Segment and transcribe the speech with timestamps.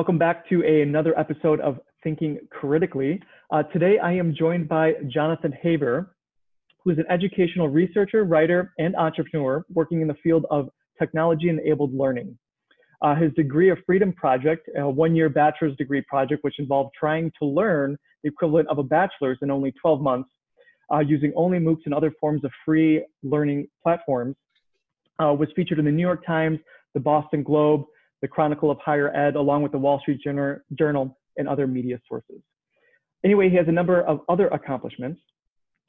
[0.00, 3.20] Welcome back to a, another episode of Thinking Critically.
[3.50, 6.16] Uh, today I am joined by Jonathan Haber,
[6.82, 12.38] who is an educational researcher, writer, and entrepreneur working in the field of technology-enabled learning.
[13.02, 17.46] Uh, his Degree of Freedom project, a one-year bachelor's degree project, which involved trying to
[17.46, 20.30] learn the equivalent of a bachelor's in only 12 months,
[20.90, 24.34] uh, using only MOOCs and other forms of free learning platforms,
[25.22, 26.58] uh, was featured in the New York Times,
[26.94, 27.84] the Boston Globe,
[28.22, 32.40] the Chronicle of Higher Ed, along with the Wall Street Journal and other media sources.
[33.24, 35.20] Anyway, he has a number of other accomplishments,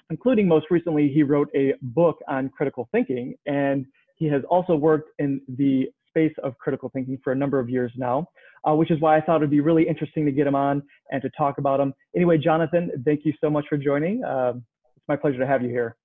[0.09, 3.85] including most recently, he wrote a book on critical thinking, and
[4.17, 7.91] he has also worked in the space of critical thinking for a number of years
[7.95, 8.27] now,
[8.67, 11.21] uh, which is why I thought it'd be really interesting to get him on and
[11.21, 11.93] to talk about him.
[12.15, 14.23] Anyway, Jonathan, thank you so much for joining.
[14.23, 14.53] Uh,
[14.95, 15.95] it's my pleasure to have you here.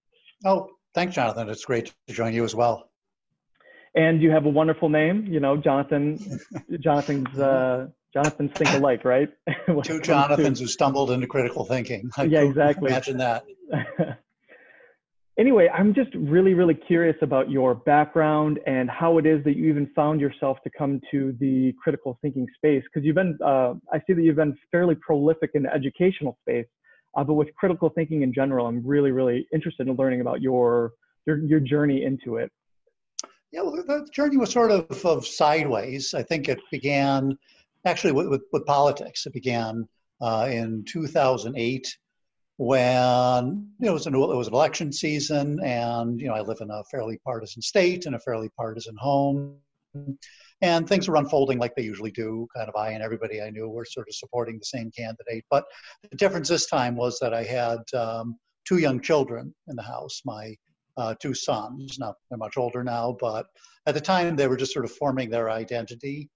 [0.44, 1.48] Oh, thanks, Jonathan.
[1.48, 2.88] It's great to join you as well
[3.97, 5.27] and you have a wonderful name.
[5.27, 6.19] You know, Jonathan.
[6.80, 9.28] Jonathan's uh, Jonathan's think alike, right?
[9.83, 12.11] Two Jonathans who stumbled into critical thinking.
[12.16, 12.91] I yeah, exactly.
[12.91, 13.44] Imagine that.
[15.38, 19.69] anyway, I'm just really, really curious about your background and how it is that you
[19.69, 22.83] even found yourself to come to the critical thinking space.
[22.84, 26.66] Because you've been, uh, I see that you've been fairly prolific in the educational space,
[27.16, 30.92] uh, but with critical thinking in general, I'm really, really interested in learning about your
[31.27, 32.53] your, your journey into it.
[33.56, 36.12] Yeah, well, the journey was sort of, of sideways.
[36.12, 37.38] I think it began
[37.86, 39.24] actually with, with, with politics.
[39.24, 39.88] It began
[40.20, 41.96] uh, in 2008
[42.58, 46.70] when it was an it was an election season, and you know I live in
[46.70, 49.56] a fairly partisan state and a fairly partisan home,
[50.60, 52.46] and things were unfolding like they usually do.
[52.54, 55.64] Kind of I and everybody I knew were sort of supporting the same candidate, but
[56.10, 60.20] the difference this time was that I had um, two young children in the house.
[60.26, 60.54] My
[60.97, 61.98] uh, two sons.
[61.98, 63.47] Now they're much older now, but
[63.87, 66.28] at the time they were just sort of forming their identity.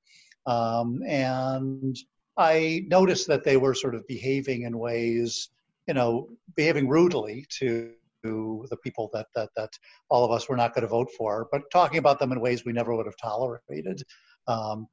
[0.46, 1.96] Um, and
[2.36, 5.50] I noticed that they were sort of behaving in ways,
[5.86, 7.92] you know, behaving rudely to
[8.22, 9.70] the people that that that
[10.10, 12.64] all of us were not going to vote for, but talking about them in ways
[12.64, 14.02] we never would have tolerated.
[14.46, 14.88] Um,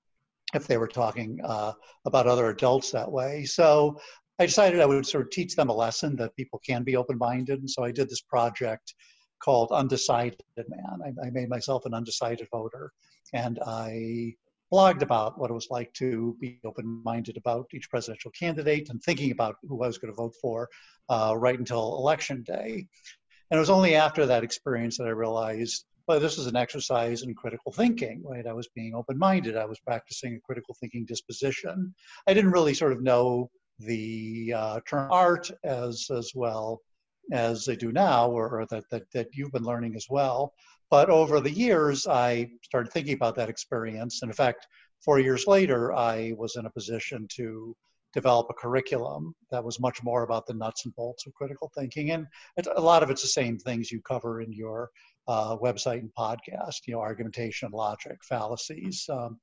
[0.53, 1.73] if they were talking uh,
[2.05, 3.43] about other adults that way.
[3.43, 3.99] So
[4.39, 7.17] I decided I would sort of teach them a lesson that people can be open
[7.17, 7.59] minded.
[7.59, 8.93] And so I did this project
[9.39, 10.99] called Undecided Man.
[11.03, 12.91] I, I, made myself an undecided voter,
[13.33, 14.35] and I
[14.71, 19.31] blogged about what it was like to be open-minded about each presidential candidate and thinking
[19.31, 20.69] about who I was going to vote for
[21.09, 22.87] uh, right until election day.
[23.49, 27.23] And it was only after that experience that I realized, well, this is an exercise
[27.23, 28.45] in critical thinking, right?
[28.45, 29.55] I was being open-minded.
[29.55, 31.93] I was practicing a critical thinking disposition.
[32.27, 33.49] I didn't really sort of know
[33.79, 36.81] the uh, term art as as well
[37.31, 40.53] as they do now, or, or that, that, that you've been learning as well.
[40.89, 44.21] But over the years, I started thinking about that experience.
[44.21, 44.67] And in fact,
[45.03, 47.75] four years later, I was in a position to
[48.13, 52.11] develop a curriculum that was much more about the nuts and bolts of critical thinking.
[52.11, 52.25] And
[52.75, 54.89] a lot of it's the same things you cover in your
[55.27, 59.39] uh, website and podcast, you know, argumentation, logic, fallacies, um,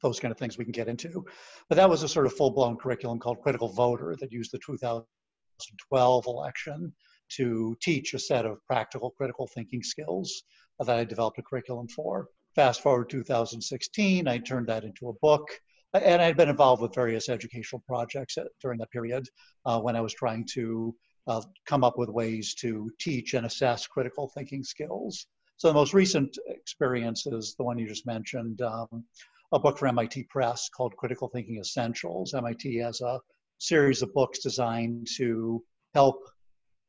[0.00, 1.24] those kind of things we can get into.
[1.68, 4.58] But that was a sort of full blown curriculum called Critical Voter that used the
[4.58, 6.92] 2012 election
[7.36, 10.44] to teach a set of practical critical thinking skills
[10.78, 12.28] that I developed a curriculum for.
[12.54, 15.48] Fast forward 2016, I turned that into a book.
[15.92, 19.28] And I'd been involved with various educational projects during that period
[19.64, 20.94] uh, when I was trying to
[21.28, 25.26] uh, come up with ways to teach and assess critical thinking skills.
[25.56, 29.04] So the most recent experience is the one you just mentioned, um,
[29.52, 32.34] a book for MIT Press called Critical Thinking Essentials.
[32.34, 33.20] MIT has a
[33.58, 35.62] series of books designed to
[35.94, 36.16] help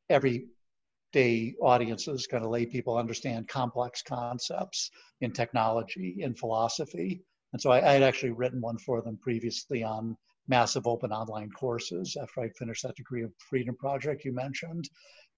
[0.08, 4.90] everyday audiences, kind of lay people understand complex concepts
[5.20, 7.22] in technology, in philosophy.
[7.52, 10.16] And so I, I had actually written one for them previously on
[10.48, 14.88] massive open online courses after I'd finished that degree of freedom project you mentioned.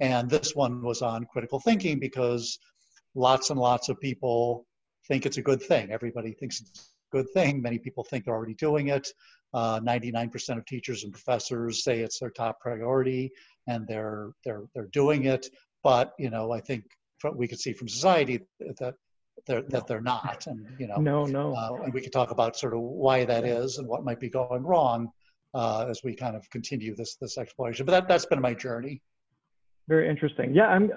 [0.01, 2.59] And this one was on critical thinking because
[3.15, 4.67] lots and lots of people
[5.07, 5.91] think it's a good thing.
[5.91, 7.63] Everybody thinks it's a good thing.
[7.63, 9.09] Many people think they're already doing it.
[9.55, 13.33] Uh, 99% of teachers and professors say it's their top priority
[13.67, 15.47] and they're they're they're doing it.
[15.83, 16.85] But you know, I think
[17.35, 18.95] we could see from society that
[19.47, 22.57] they're, that they're not, and you know, no, no, uh, and we could talk about
[22.57, 25.11] sort of why that is and what might be going wrong
[25.55, 27.87] uh, as we kind of continue this this exploration.
[27.87, 29.01] But that that's been my journey.
[29.89, 30.55] Very interesting.
[30.55, 30.91] Yeah, I'm.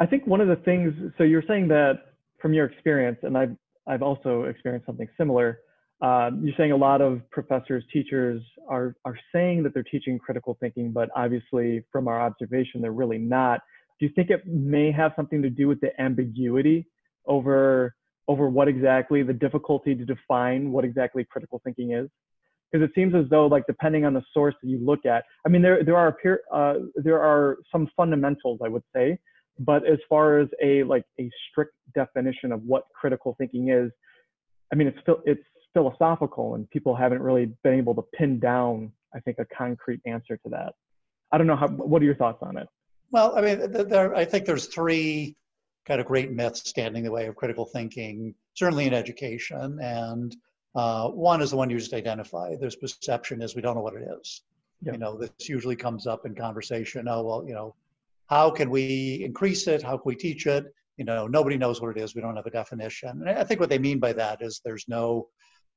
[0.00, 0.92] I think one of the things.
[1.18, 1.94] So you're saying that
[2.40, 3.56] from your experience, and I've
[3.86, 5.60] I've also experienced something similar.
[6.04, 10.54] Um, you're saying a lot of professors, teachers are, are saying that they're teaching critical
[10.60, 13.60] thinking, but obviously from our observation, they're really not.
[13.98, 16.86] Do you think it may have something to do with the ambiguity
[17.26, 17.94] over,
[18.28, 22.10] over what exactly, the difficulty to define what exactly critical thinking is?
[22.74, 25.48] because it seems as though like depending on the source that you look at, I
[25.48, 26.16] mean there there are
[26.52, 29.16] uh, there are some fundamentals I would say,
[29.60, 33.92] but as far as a like a strict definition of what critical thinking is,
[34.72, 38.90] I mean it's still it's philosophical and people haven't really been able to pin down
[39.14, 40.74] I think a concrete answer to that.
[41.32, 41.68] I don't know how.
[41.68, 42.68] What are your thoughts on it?
[43.10, 44.14] Well, I mean, there.
[44.14, 45.36] I think there's three
[45.86, 50.36] kind of great myths standing in the way of critical thinking, certainly in education, and
[50.74, 52.58] uh, one is the one you just identified.
[52.60, 54.42] There's perception is we don't know what it is.
[54.82, 54.92] Yeah.
[54.92, 57.06] You know, this usually comes up in conversation.
[57.08, 57.74] Oh, well, you know,
[58.26, 59.82] how can we increase it?
[59.82, 60.64] How can we teach it?
[60.96, 62.14] You know, nobody knows what it is.
[62.14, 63.22] We don't have a definition.
[63.26, 65.28] And I think what they mean by that is there's no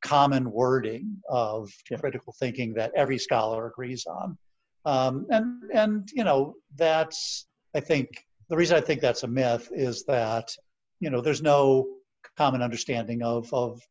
[0.01, 1.97] common wording of yeah.
[1.97, 4.37] critical thinking that every scholar agrees on.
[4.85, 8.07] Um, and and you know that's I think
[8.49, 10.49] the reason I think that's a myth is that
[10.99, 11.87] you know there's no
[12.37, 13.81] common understanding of of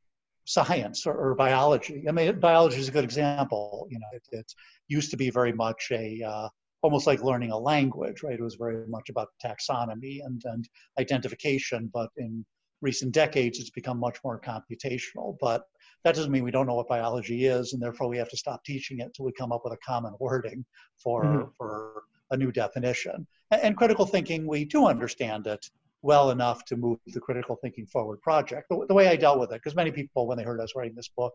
[0.46, 2.04] science or, or biology.
[2.08, 3.88] I mean, biology is a good example.
[3.90, 4.52] You know, it, it
[4.88, 6.48] used to be very much a uh,
[6.82, 8.38] almost like learning a language, right?
[8.38, 10.68] It was very much about taxonomy and and
[10.98, 12.44] identification, but in
[12.80, 15.36] recent decades, it's become much more computational.
[15.40, 15.64] But
[16.04, 18.64] that doesn't mean we don't know what biology is, and therefore we have to stop
[18.64, 20.64] teaching it until we come up with a common wording
[21.02, 21.48] for mm-hmm.
[21.56, 23.26] for a new definition.
[23.50, 25.64] And, and, critical thinking, we do understand it
[26.02, 28.68] well enough to move the critical thinking forward project.
[28.68, 30.94] The, the way I dealt with it, because many people, when they heard us writing
[30.94, 31.34] this book,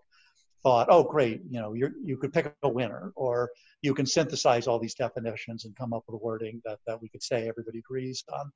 [0.63, 1.41] thought, "Oh, great!
[1.49, 5.65] You know, you you could pick a winner, or you can synthesize all these definitions
[5.65, 8.51] and come up with a wording that that we could say everybody agrees on."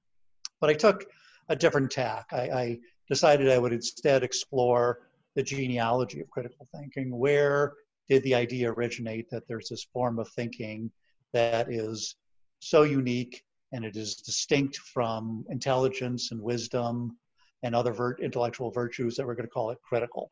[0.62, 1.06] But I took
[1.50, 2.28] a different tack.
[2.32, 2.80] I, I
[3.10, 7.18] decided I would instead explore the genealogy of critical thinking.
[7.18, 7.74] Where
[8.10, 10.92] did the idea originate that there's this form of thinking
[11.34, 12.16] that is
[12.60, 17.18] so unique and it is distinct from intelligence and wisdom
[17.64, 20.32] and other intellectual virtues that we're going to call it critical.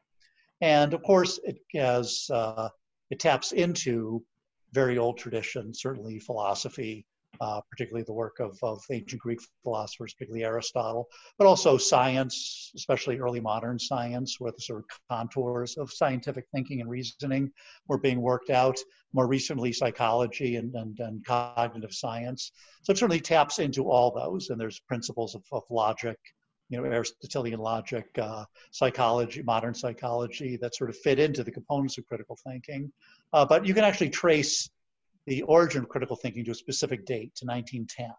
[0.61, 2.69] And of course, it has uh,
[3.09, 4.23] it taps into
[4.71, 7.05] very old traditions, certainly philosophy,
[7.41, 11.07] uh, particularly the work of, of ancient Greek philosophers, particularly Aristotle,
[11.37, 16.81] but also science, especially early modern science, where the sort of contours of scientific thinking
[16.81, 17.51] and reasoning
[17.87, 18.77] were being worked out.
[19.13, 22.51] More recently, psychology and, and, and cognitive science.
[22.81, 26.17] So it certainly taps into all those, and there's principles of, of logic,
[26.69, 31.97] you know, Aristotelian logic, uh, psychology, modern psychology that sort of fit into the components
[31.97, 32.91] of critical thinking.
[33.31, 34.69] Uh, but you can actually trace
[35.25, 38.09] the origin of critical thinking to a specific date, to 1910.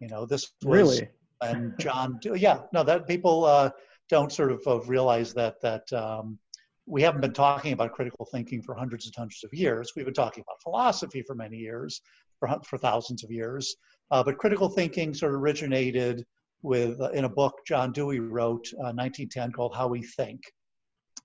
[0.00, 1.08] You know, this was really
[1.42, 2.18] and John.
[2.24, 3.70] Yeah, no, that people uh,
[4.08, 6.38] don't sort of uh, realize that that um,
[6.86, 9.92] we haven't been talking about critical thinking for hundreds and hundreds of years.
[9.94, 12.00] We've been talking about philosophy for many years,
[12.38, 13.76] for for thousands of years.
[14.10, 16.24] Uh, but critical thinking sort of originated
[16.62, 20.40] with uh, in a book John Dewey wrote, 1910, uh, called How We Think.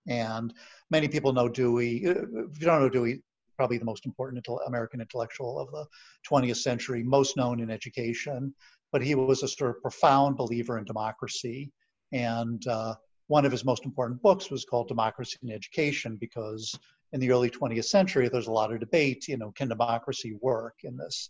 [0.07, 0.53] And
[0.91, 2.05] many people know Dewey.
[2.07, 3.21] Uh, if you don't know Dewey,
[3.55, 5.85] probably the most important American intellectual of the
[6.29, 8.53] 20th century, most known in education.
[8.91, 11.71] But he was a sort of profound believer in democracy.
[12.11, 12.95] And uh,
[13.27, 16.77] one of his most important books was called Democracy in Education because
[17.13, 20.75] in the early 20th century, there's a lot of debate, you know, can democracy work
[20.83, 21.29] in this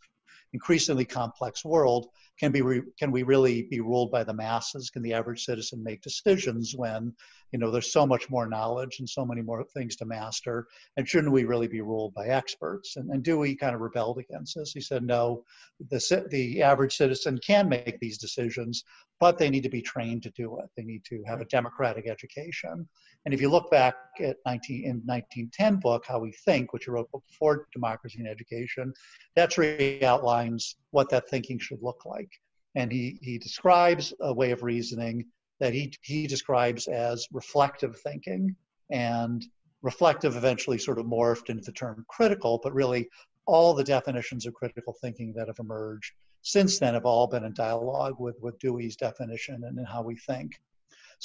[0.54, 2.08] increasingly complex world?
[2.40, 4.90] Can be re- can we really be ruled by the masses?
[4.90, 7.14] Can the average citizen make decisions when
[7.52, 10.68] you know there's so much more knowledge and so many more things to master?
[10.98, 12.96] And shouldn't we really be ruled by experts?
[12.98, 14.74] And, and dewey kind of rebelled against this?
[14.74, 15.44] He said no
[15.90, 18.84] the, the average citizen can make these decisions
[19.20, 20.70] but they need to be trained to do it.
[20.76, 22.88] They need to have a democratic education
[23.26, 26.92] and if you look back at 19 in 1910 book how we think which he
[26.92, 28.94] wrote before democracy and education
[29.36, 32.30] that's really outlines what that thinking should look like.
[32.76, 35.26] And he, he describes a way of reasoning
[35.60, 38.56] that he, he describes as reflective thinking.
[38.92, 39.46] And
[39.82, 43.08] reflective eventually sort of morphed into the term critical, but really
[43.46, 47.54] all the definitions of critical thinking that have emerged since then have all been in
[47.54, 50.60] dialogue with, with Dewey's definition and how we think.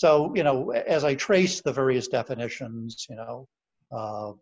[0.01, 3.47] So, you know, as I trace the various definitions, you know,
[3.93, 4.33] uh,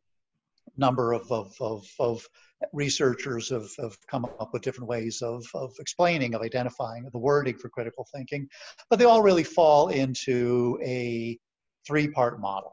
[0.77, 2.25] number of, of, of, of
[2.73, 7.59] researchers have, have come up with different ways of, of explaining, of identifying the wording
[7.59, 8.49] for critical thinking,
[8.89, 11.37] but they all really fall into a
[11.85, 12.73] three-part model.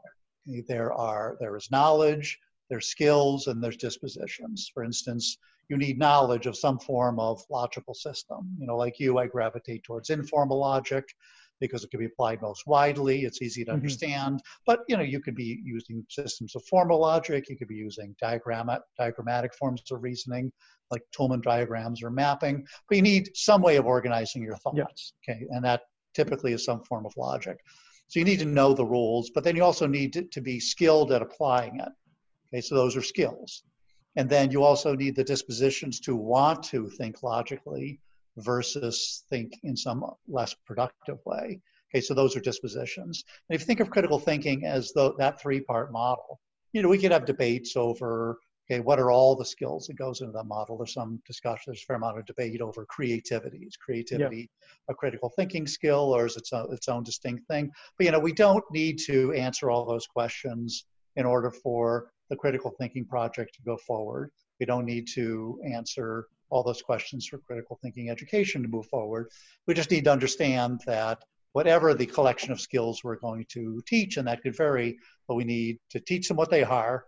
[0.68, 2.38] There are there is knowledge,
[2.70, 4.70] there's skills, and there's dispositions.
[4.72, 5.38] For instance,
[5.68, 8.48] you need knowledge of some form of logical system.
[8.60, 11.04] You know, like you, I gravitate towards informal logic
[11.60, 13.22] because it can be applied most widely.
[13.22, 13.76] It's easy to mm-hmm.
[13.76, 14.40] understand.
[14.66, 17.48] But you know, you could be using systems of formal logic.
[17.48, 20.52] You could be using diagrammat, diagrammatic forms of reasoning,
[20.90, 22.66] like Toulmin diagrams or mapping.
[22.88, 25.14] But you need some way of organizing your thoughts.
[25.26, 25.34] Yeah.
[25.34, 25.82] Okay, and that
[26.14, 27.58] typically is some form of logic.
[28.08, 30.60] So you need to know the rules, but then you also need to, to be
[30.60, 31.88] skilled at applying it.
[32.48, 33.64] Okay, so those are skills.
[34.16, 38.00] And then you also need the dispositions to want to think logically
[38.36, 41.60] versus think in some less productive way.
[41.90, 43.24] Okay, so those are dispositions.
[43.48, 46.40] And if you think of critical thinking as the, that three-part model,
[46.72, 48.38] you know, we could have debates over,
[48.68, 50.76] okay, what are all the skills that goes into that model?
[50.76, 53.58] There's some discussion, there's a fair amount of debate over creativity.
[53.58, 54.92] Is creativity yeah.
[54.92, 57.70] a critical thinking skill or is it its own, its own distinct thing?
[57.96, 62.36] But, you know, we don't need to answer all those questions in order for the
[62.36, 64.30] critical thinking project to go forward.
[64.58, 69.28] We don't need to answer all those questions for critical thinking education to move forward.
[69.66, 71.18] We just need to understand that
[71.52, 75.44] whatever the collection of skills we're going to teach, and that could vary, but we
[75.44, 77.04] need to teach them what they are,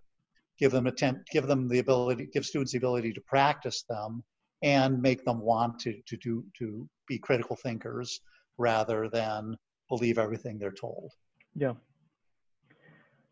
[0.58, 4.22] give them attempt, give them the ability, give students the ability to practice them,
[4.62, 8.20] and make them want to to do to be critical thinkers
[8.56, 9.56] rather than
[9.88, 11.12] believe everything they're told.
[11.54, 11.74] Yeah.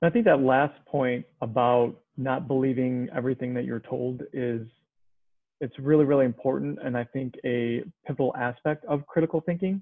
[0.03, 4.69] I think that last point about not believing everything that you're told is
[5.61, 9.81] it's really really important and i think a pivotal aspect of critical thinking.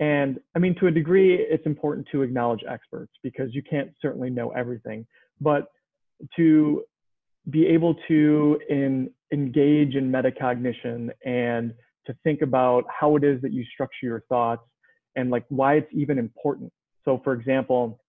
[0.00, 4.30] And i mean to a degree it's important to acknowledge experts because you can't certainly
[4.30, 5.06] know everything.
[5.40, 5.68] But
[6.36, 6.84] to
[7.50, 11.74] be able to in, engage in metacognition and
[12.06, 14.62] to think about how it is that you structure your thoughts
[15.16, 16.72] and like why it's even important.
[17.04, 18.00] So for example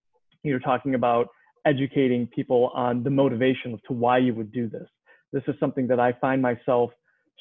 [0.42, 1.28] you're talking about
[1.64, 4.88] educating people on the motivation to why you would do this.
[5.32, 6.90] This is something that i find myself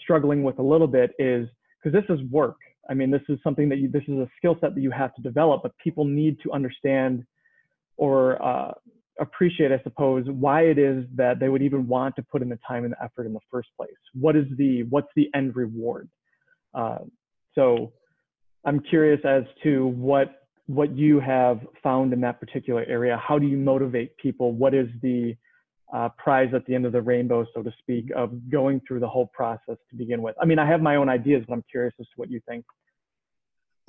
[0.02, 1.48] struggling with a little bit is
[1.82, 2.58] because this is work.
[2.90, 5.14] I mean, this is something that you, this is a skill set that you have
[5.16, 7.24] to develop, but people need to understand
[7.98, 8.74] or uh,
[9.20, 12.60] appreciate, I suppose, why it is that they would even want to put in the
[12.68, 13.92] time and the effort in the first place.
[14.14, 16.10] What is the, what's the end reward?
[16.74, 17.00] Uh,
[17.56, 17.94] so
[18.66, 23.18] I'm curious as to what, what you have found in that particular area.
[23.18, 24.52] How do you motivate people?
[24.52, 25.36] What is the,
[25.94, 29.08] uh, prize at the end of the rainbow, so to speak, of going through the
[29.08, 30.36] whole process to begin with.
[30.42, 32.66] I mean, I have my own ideas, but I'm curious as to what you think.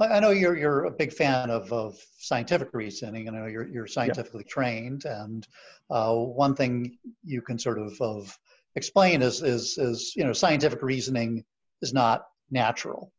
[0.01, 3.29] I know you're you're a big fan of, of scientific reasoning.
[3.29, 4.53] I know you're you're scientifically yeah.
[4.53, 5.47] trained, and
[5.89, 8.37] uh, one thing you can sort of, of
[8.75, 11.45] explain is is is you know scientific reasoning
[11.81, 13.13] is not natural.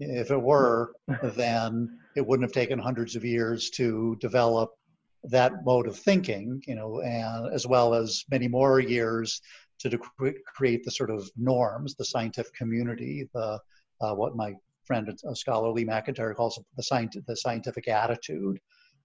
[0.00, 4.72] If it were, then it wouldn't have taken hundreds of years to develop
[5.24, 9.40] that mode of thinking, you know, and as well as many more years
[9.80, 9.98] to
[10.46, 13.58] create the sort of norms, the scientific community, the
[14.00, 18.58] uh, what my friend, uh, scholar Lee McIntyre calls the, scientific, the scientific attitude.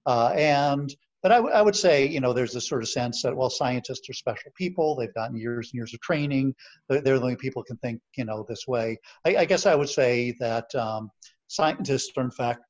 [0.05, 3.35] Uh, and but I, I would say, you know, there's this sort of sense that,
[3.35, 4.95] well, scientists are special people.
[4.95, 6.53] They've gotten years and years of training.
[6.87, 8.99] They're, the only people can think, you know, this way.
[9.25, 11.09] I, I guess I would say that um,
[11.47, 12.61] scientists are, in fact,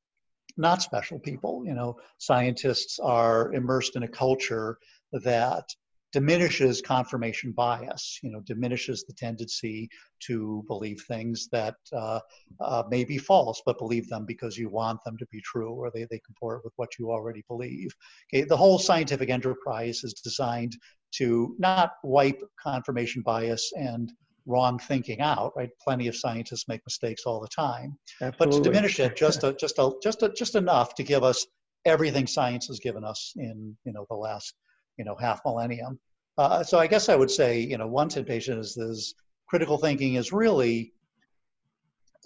[0.57, 1.63] not special people.
[1.65, 4.77] You know, scientists are immersed in a culture
[5.11, 5.65] that
[6.13, 12.19] diminishes confirmation bias, you know, diminishes the tendency to believe things that uh,
[12.61, 15.91] uh, may be false, but believe them because you want them to be true or
[15.91, 17.89] they, they comport with what you already believe.
[18.33, 20.75] Okay, the whole scientific enterprise is designed
[21.11, 24.11] to not wipe confirmation bias and
[24.47, 25.69] wrong thinking out, right?
[25.83, 27.97] Plenty of scientists make mistakes all the time.
[28.21, 28.37] Absolutely.
[28.39, 31.45] But to diminish it just a, just a, just a, just enough to give us
[31.85, 34.55] everything science has given us in you know the last
[34.97, 35.99] you know half millennium.
[36.37, 39.13] Uh, so I guess I would say you know one temptation is this
[39.47, 40.93] critical thinking is really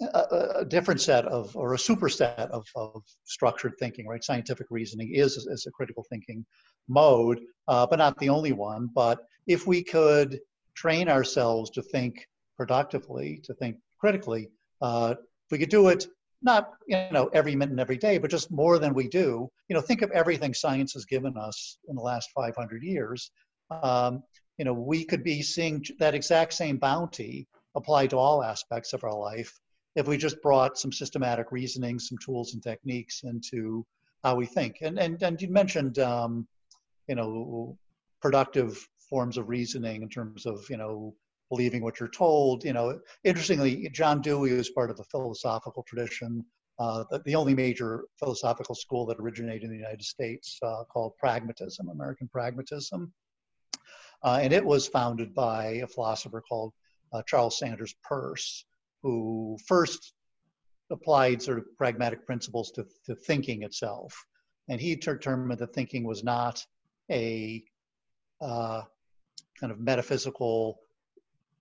[0.00, 5.10] a, a, different set of or a superset of, of structured thinking right scientific reasoning
[5.14, 6.44] is, is a critical thinking
[6.88, 10.40] mode uh, but not the only one but if we could
[10.74, 12.26] train ourselves to think
[12.56, 14.48] productively, to think critically.
[14.80, 16.06] Uh, if we could do it
[16.42, 19.48] not you know every minute and every day, but just more than we do.
[19.68, 23.30] You know, think of everything science has given us in the last 500 years.
[23.70, 24.22] Um,
[24.58, 29.02] you know, we could be seeing that exact same bounty applied to all aspects of
[29.04, 29.58] our life
[29.94, 33.84] if we just brought some systematic reasoning, some tools and techniques into
[34.24, 34.78] how we think.
[34.82, 36.46] And and and you mentioned, um,
[37.08, 37.76] you know,
[38.20, 41.14] productive forms of reasoning in terms of you know
[41.50, 42.64] believing what you're told.
[42.64, 46.42] You know, interestingly, John Dewey was part of a philosophical tradition,
[46.78, 51.12] uh, the, the, only major philosophical school that originated in the United States uh, called
[51.18, 53.12] pragmatism, American pragmatism.
[54.24, 56.72] Uh, and it was founded by a philosopher called
[57.12, 58.64] uh, Charles Sanders Peirce,
[59.02, 60.14] who first
[60.90, 64.14] applied sort of pragmatic principles to, to thinking itself.
[64.70, 66.64] And he determined that thinking was not
[67.10, 67.62] a
[68.40, 68.82] uh,
[69.62, 70.80] kind of metaphysical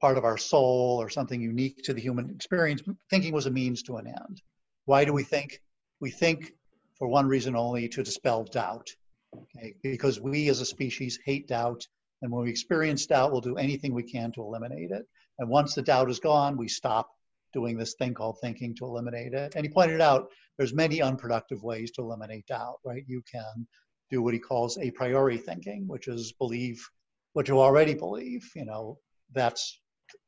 [0.02, 2.82] part of our soul or something unique to the human experience.
[3.12, 4.42] Thinking was a means to an end.
[4.86, 5.62] Why do we think?
[6.00, 6.54] We think
[6.98, 8.90] for one reason only to dispel doubt.
[9.38, 9.76] Okay?
[9.84, 11.86] Because we as a species hate doubt
[12.22, 15.06] And when we experience doubt, we'll do anything we can to eliminate it.
[15.40, 17.10] And once the doubt is gone, we stop
[17.54, 19.56] doing this thing called thinking to eliminate it.
[19.56, 23.04] And he pointed out there's many unproductive ways to eliminate doubt, right?
[23.08, 23.68] You can
[24.10, 26.88] do what he calls a priori thinking, which is believe
[27.34, 28.50] what you already believe.
[28.56, 28.98] You know,
[29.34, 29.80] that's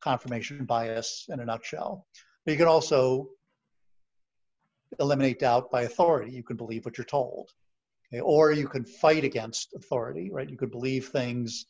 [0.01, 2.05] confirmation bias in a nutshell.
[2.45, 3.29] But you can also
[4.99, 6.31] eliminate doubt by authority.
[6.31, 7.49] You can believe what you're told.
[8.13, 8.21] Okay?
[8.21, 10.49] Or you can fight against authority, right?
[10.49, 11.65] You could believe things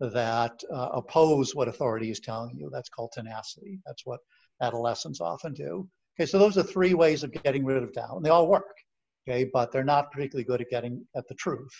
[0.00, 2.68] that uh, oppose what authority is telling you.
[2.72, 3.78] That's called tenacity.
[3.86, 4.20] That's what
[4.60, 5.88] adolescents often do.
[6.18, 8.76] Okay, so those are three ways of getting rid of doubt, and they all work.
[9.26, 11.72] Okay, but they're not particularly good at getting at the truth.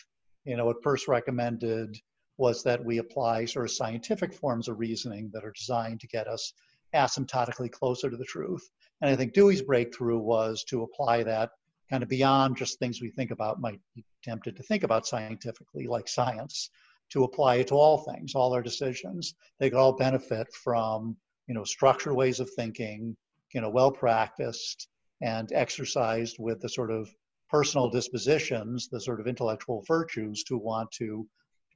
[0.45, 1.97] You know, what Peirce recommended
[2.37, 6.27] was that we apply sort of scientific forms of reasoning that are designed to get
[6.27, 6.53] us
[6.95, 8.69] asymptotically closer to the truth.
[9.01, 11.51] And I think Dewey's breakthrough was to apply that
[11.91, 15.87] kind of beyond just things we think about, might be tempted to think about scientifically,
[15.87, 16.71] like science,
[17.11, 19.35] to apply it to all things, all our decisions.
[19.59, 23.17] They could all benefit from, you know, structured ways of thinking,
[23.53, 24.89] you know, well practiced
[25.21, 27.09] and exercised with the sort of
[27.51, 31.27] personal dispositions, the sort of intellectual virtues to want to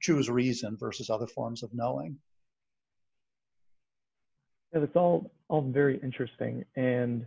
[0.01, 2.17] choose reason versus other forms of knowing.
[4.73, 6.63] Yeah, that's all all very interesting.
[6.75, 7.25] And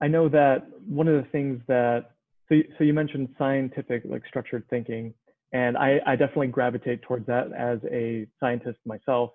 [0.00, 2.12] I know that one of the things that
[2.48, 5.14] so you, so you mentioned scientific like structured thinking,
[5.52, 9.30] and I, I definitely gravitate towards that as a scientist myself.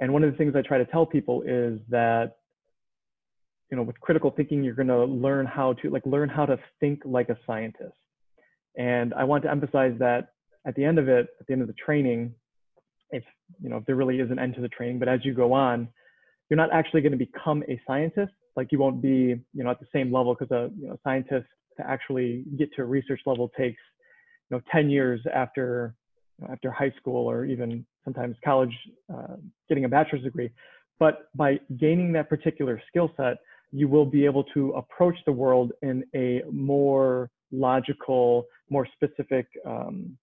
[0.00, 2.36] And one of the things I try to tell people is that
[3.70, 6.58] you know with critical thinking you're going to learn how to like learn how to
[6.78, 7.96] think like a scientist.
[8.76, 10.28] And I want to emphasize that
[10.66, 12.34] at the end of it, at the end of the training,
[13.10, 13.22] if
[13.62, 15.52] you know if there really is an end to the training, but as you go
[15.52, 15.88] on,
[16.48, 18.32] you're not actually going to become a scientist.
[18.56, 21.46] Like you won't be you know at the same level because a you know scientist
[21.76, 23.80] to actually get to a research level takes
[24.50, 25.94] you know 10 years after
[26.38, 28.74] you know, after high school or even sometimes college
[29.12, 29.36] uh,
[29.68, 30.50] getting a bachelor's degree.
[30.98, 33.36] But by gaining that particular skill set,
[33.70, 40.16] you will be able to approach the world in a more logical, more specific um,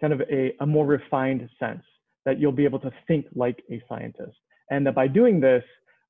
[0.00, 1.82] kind of a, a more refined sense
[2.24, 4.36] that you'll be able to think like a scientist.
[4.70, 5.64] And that by doing this,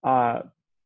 [0.05, 0.41] uh,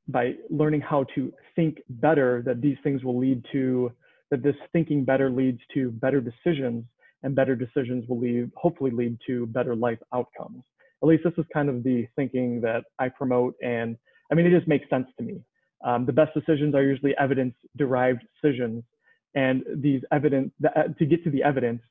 [0.08, 3.92] by learning how to think better, that these things will lead to,
[4.30, 6.84] that this thinking better leads to better decisions,
[7.22, 10.62] and better decisions will lead, hopefully lead to better life outcomes.
[11.02, 13.54] At least this is kind of the thinking that I promote.
[13.62, 13.96] And
[14.30, 15.40] I mean, it just makes sense to me.
[15.84, 18.84] Um, the best decisions are usually evidence derived decisions.
[19.34, 21.82] And these evidence, uh, to get to the evidence,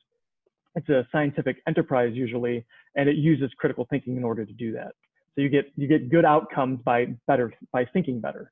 [0.76, 4.94] it's a scientific enterprise usually, and it uses critical thinking in order to do that.
[5.36, 8.52] So you get you get good outcomes by better by thinking better.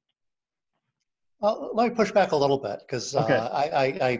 [1.39, 3.35] Well, let me push back a little bit because uh, okay.
[3.35, 4.19] uh, I, I, I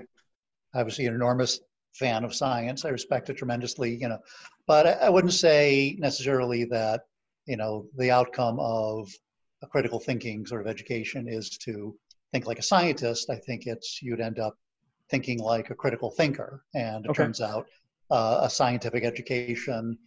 [0.76, 1.60] obviously an enormous
[1.94, 2.86] fan of science.
[2.86, 4.20] I respect it tremendously, you know,
[4.68, 7.02] but I, I wouldn't say necessarily that
[7.46, 9.10] you know the outcome of
[9.64, 11.96] a critical thinking sort of education is to
[12.32, 13.30] think like a scientist.
[13.30, 14.56] I think it's you'd end up
[15.10, 17.24] thinking like a critical thinker, and it okay.
[17.24, 17.66] turns out
[18.12, 19.98] uh, a scientific education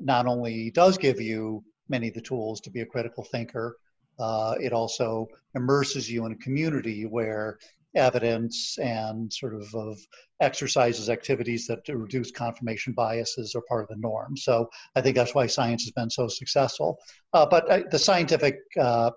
[0.00, 3.76] not only does give you many of the tools to be a critical thinker,
[4.18, 7.58] uh, it also immerses you in a community where
[7.96, 9.98] evidence and sort of, of
[10.40, 14.36] exercises activities that reduce confirmation biases are part of the norm.
[14.36, 16.98] So I think that's why science has been so successful.
[17.32, 19.10] Uh, but the scientific uh,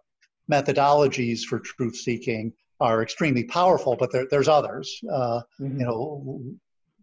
[0.52, 5.00] methodologies for truth seeking are extremely powerful, but there, there's others.
[5.10, 5.80] Uh, mm-hmm.
[5.80, 6.42] You know,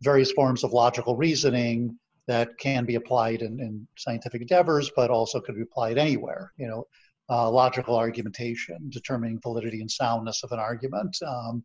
[0.02, 5.40] various forms of logical reasoning that can be applied in, in scientific endeavors, but also
[5.40, 6.52] could be applied anywhere.
[6.56, 6.86] You know,
[7.28, 11.64] uh, logical argumentation, determining validity and soundness of an argument, um,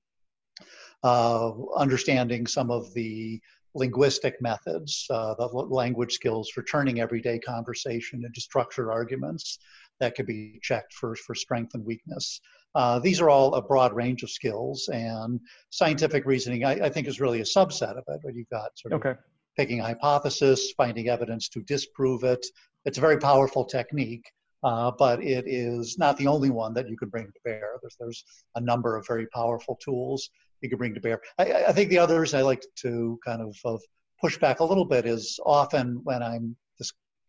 [1.04, 3.42] uh, understanding some of the
[3.74, 9.60] linguistic methods, uh, the language skills for turning everyday conversation into structured arguments
[10.00, 12.40] that could be checked for, for strength and weakness.
[12.76, 17.08] Uh, these are all a broad range of skills, and scientific reasoning, I, I think,
[17.08, 18.20] is really a subset of it.
[18.24, 19.20] But you've got sort of okay.
[19.58, 22.46] picking a hypothesis, finding evidence to disprove it.
[22.84, 24.30] It's a very powerful technique,
[24.64, 27.78] uh, but it is not the only one that you can bring to bear.
[27.82, 28.24] There's, there's
[28.56, 30.30] a number of very powerful tools
[30.62, 31.22] you can bring to bear.
[31.40, 33.82] I, I think the others I like to kind of, of
[34.22, 36.56] push back a little bit is often when I'm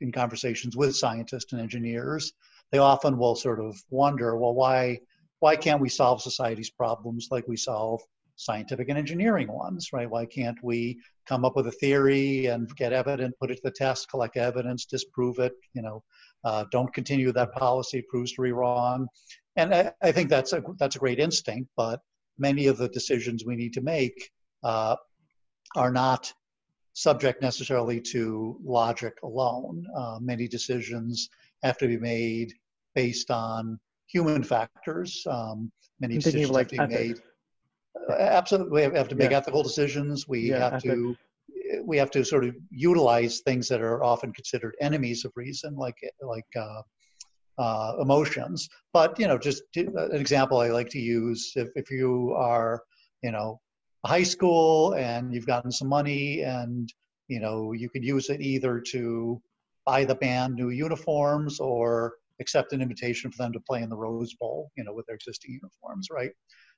[0.00, 2.32] in conversations with scientists and engineers,
[2.70, 4.98] they often will sort of wonder, well, why
[5.46, 8.00] why can't we solve society's problems like we solve
[8.34, 10.10] scientific and engineering ones, right?
[10.10, 13.70] Why can't we come up with a theory and get evidence, put it to the
[13.70, 16.02] test, collect evidence, disprove it, you know,
[16.42, 19.06] uh, don't continue that policy, proves to be wrong.
[19.54, 22.00] And I, I, think that's a, that's a great instinct, but
[22.36, 24.32] many of the decisions we need to make
[24.64, 24.96] uh,
[25.76, 26.32] are not
[26.94, 29.86] subject necessarily to logic alone.
[29.96, 31.28] Uh, many decisions
[31.62, 32.52] have to be made
[32.96, 35.26] based on human factors.
[35.28, 37.20] Um, many I'm decisions like have to be ethics.
[37.20, 38.10] made.
[38.10, 39.38] Uh, absolutely, we have, have to make Yeah.
[39.38, 40.28] ethical decisions.
[40.28, 40.84] We Yeah, have ethics.
[40.84, 41.16] to
[41.84, 45.96] we have to sort of utilize things that are often considered enemies of reason, like
[46.22, 46.82] like uh,
[47.58, 48.68] uh, emotions.
[48.92, 52.82] But you know, just to- an example I like to use: if if you are
[53.22, 53.60] you know
[54.04, 56.92] high school and you've gotten some money and
[57.28, 59.40] you know you could use it either to
[59.84, 63.96] buy the band new uniforms or accept an invitation for them to play in the
[63.96, 66.30] Rose Bowl, you know, with their existing uniforms, right?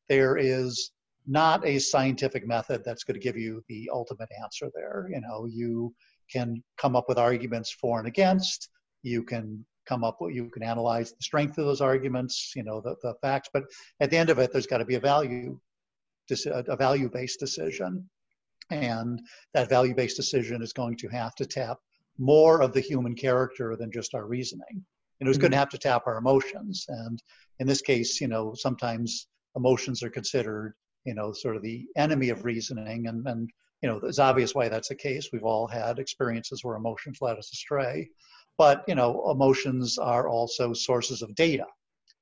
[0.08, 0.92] There is
[1.26, 5.08] not a scientific method that's going to give you the ultimate answer there.
[5.12, 5.94] You know, you
[6.30, 8.70] can come up with arguments for and against.
[9.02, 12.80] You can come up with, you can analyze the strength of those arguments, you know,
[12.80, 13.64] the, the facts, but
[14.00, 15.58] at the end of it, there's got to be a value,
[16.46, 18.08] a value-based decision.
[18.70, 19.20] And
[19.54, 21.78] that value-based decision is going to have to tap
[22.18, 24.84] more of the human character than just our reasoning.
[25.20, 26.86] And it's going to have to tap our emotions.
[26.88, 27.20] And
[27.58, 29.26] in this case, you know, sometimes
[29.56, 33.08] emotions are considered, you know, sort of the enemy of reasoning.
[33.08, 33.50] And, and
[33.82, 35.30] you know, it's obvious why that's the case.
[35.32, 38.10] We've all had experiences where emotions led us astray.
[38.56, 41.66] But, you know, emotions are also sources of data,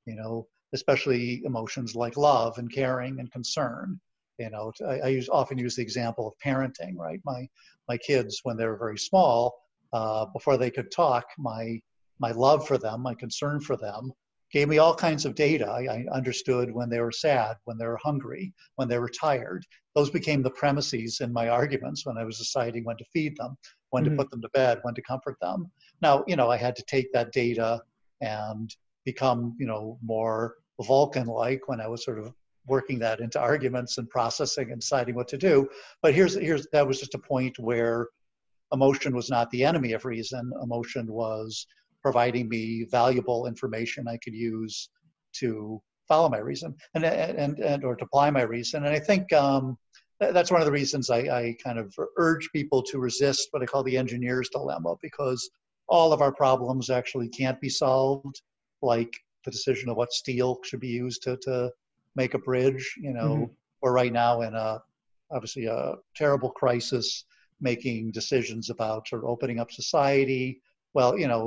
[0.05, 3.99] you know, especially emotions like love and caring and concern.
[4.37, 7.19] You know, I, I use, often use the example of parenting, right?
[7.25, 7.47] My,
[7.87, 9.55] my kids, when they were very small,
[9.93, 11.81] uh, before they could talk, my,
[12.19, 14.11] my love for them, my concern for them,
[14.51, 15.67] gave me all kinds of data.
[15.67, 19.65] I, understood when they were sad, when they were hungry, when they were tired.
[19.93, 23.57] Those became the premises in my arguments when I was deciding when to feed them,
[23.89, 24.11] when Mhm.
[24.11, 25.69] to put them to bed, when to comfort them.
[26.01, 27.81] Now, you know, I had to take that data
[28.21, 28.73] and
[29.05, 32.33] become, you know, more Vulcan-like when I was sort of
[32.67, 35.67] working that into arguments and processing and deciding what to do.
[36.01, 38.09] But here's here's that was just a point where
[38.73, 40.51] emotion was not the enemy of reason.
[40.61, 41.65] Emotion was
[42.07, 44.75] providing me valuable information I could use
[45.41, 48.85] to follow my reason and and and or to apply my reason.
[48.85, 49.77] And I think um,
[50.19, 51.93] that's one of the reasons I, I kind of
[52.29, 55.41] urge people to resist what I call the engineer's dilemma because
[55.89, 58.37] all of our problems actually can't be solved,
[58.81, 59.13] like
[59.45, 61.55] the decision of what steel should be used to to
[62.15, 62.85] make a bridge.
[63.07, 63.49] You know, Mhm.
[63.81, 64.69] we're right now in a
[65.35, 67.25] obviously a terrible crisis
[67.59, 70.47] making decisions about sort of opening up society.
[70.95, 71.43] Well, you know,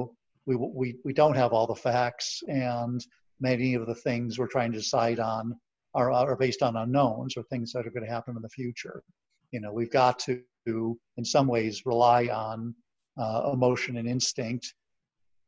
[0.46, 3.04] we, we, we don't have all the facts, and
[3.40, 5.54] many of the things we're trying to decide on
[5.94, 9.02] are, are based on unknowns or things that are going to happen in the future.
[9.50, 12.74] You know, we've got to, in some ways, rely on
[13.18, 14.74] uh, emotion and instinct,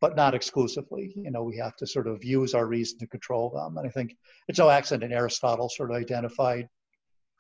[0.01, 1.13] but not exclusively.
[1.15, 3.79] You know, we have to sort of use our reason to control them.
[3.79, 4.17] And I think
[4.49, 6.69] it's no accident Aristotle sort of identified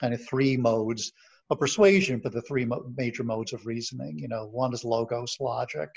[0.00, 1.12] kind of three modes
[1.50, 4.18] of persuasion, but the three mo- major modes of reasoning.
[4.18, 5.90] You know, one is logos, logic,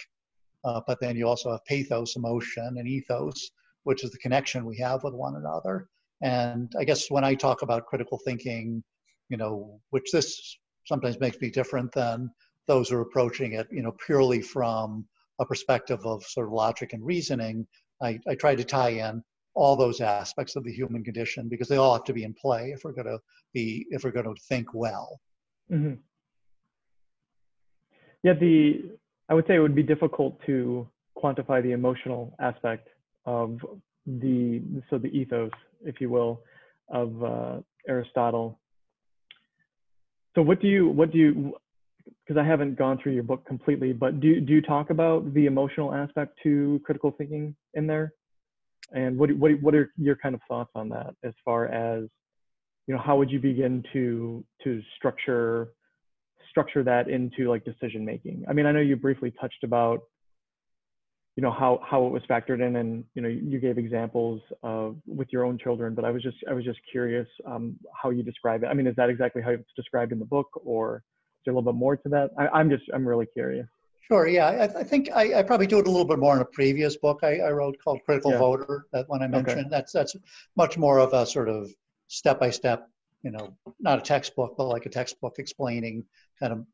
[0.66, 3.52] uh, but then you also have pathos, emotion, and ethos,
[3.84, 5.88] which is the connection we have with one another.
[6.22, 8.84] And I guess when I talk about critical thinking,
[9.30, 12.32] you know, which this sometimes makes me different than
[12.68, 15.06] those who are approaching it, you know, purely from
[15.40, 17.68] a perspective of sort of logic and reasoning,
[18.02, 19.24] I, I try to tie in
[19.54, 22.72] all those aspects of the human condition because they all have to be in play
[22.72, 23.20] if we're going to
[23.54, 25.20] be if we're going to think well.
[25.70, 25.94] hmm
[28.24, 28.90] Yeah, the
[29.30, 32.90] I would say it would be difficult to quantify the emotional aspect
[33.26, 33.60] of
[34.06, 35.52] the so the ethos,
[35.84, 36.42] if you will,
[36.90, 37.58] of uh,
[37.88, 38.60] Aristotle.
[40.36, 41.54] So what do you what do you
[42.26, 45.48] because I haven't gone through your book completely, but do do you talk about the
[45.48, 48.14] emotional aspect to critical thinking in there?
[48.94, 52.04] And what what what are your kind of thoughts on that as far as
[52.86, 55.70] you know how would you begin to to structure
[56.56, 60.00] structure that into like decision making i mean i know you briefly touched about
[61.36, 64.96] you know how how it was factored in and you know you gave examples of
[65.06, 68.24] with your own children but i was just i was just curious um, how you
[68.24, 71.02] describe it i mean is that exactly how it's described in the book or is
[71.44, 73.68] there a little bit more to that I, i'm just i'm really curious
[74.08, 74.28] Sure.
[74.28, 76.46] Yeah, I, I think I, I probably do it a little bit more in a
[76.46, 78.38] previous book I, I wrote called Critical Yeah.
[78.38, 78.86] Voter.
[78.94, 79.32] That one I Okay.
[79.32, 79.72] mentioned.
[79.72, 80.16] That's that's
[80.56, 81.72] much more of a sort of
[82.08, 82.88] step by step.
[83.24, 86.06] You know, not a textbook, but like a textbook explaining
[86.40, 86.66] kind of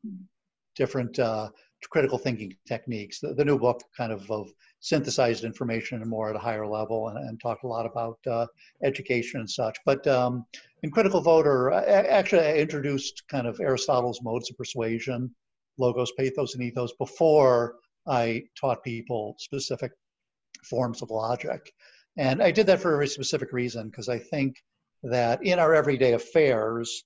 [0.76, 1.48] different uh,
[1.90, 3.20] critical thinking techniques.
[3.20, 4.48] The, the new book kind of, of
[4.80, 8.46] synthesized information and more at a higher level and, and talked a lot about uh,
[8.84, 9.76] education and such.
[9.84, 10.44] But um,
[10.82, 15.34] in Critical Voter, I, I- actually, I introduced kind of Aristotle's modes of persuasion,
[15.78, 19.92] logos, pathos, and ethos before I taught people specific
[20.68, 21.72] forms of logic.
[22.16, 24.56] And I did that for a very specific reason because I think
[25.02, 27.04] that in our everyday affairs,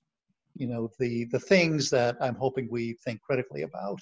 [0.57, 3.99] you know, the, the things that I'm hoping we think critically about,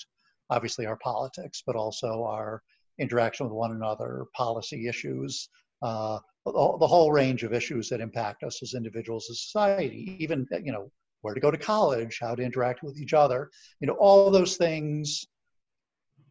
[0.50, 2.62] obviously our politics, but also our
[3.00, 5.50] interaction with one another, policy issues,
[5.82, 10.72] uh, the whole range of issues that impact us as individuals, as society, even, you
[10.72, 10.92] know,
[11.22, 13.50] where to go to college, how to interact with each other.
[13.80, 15.26] You know, all those things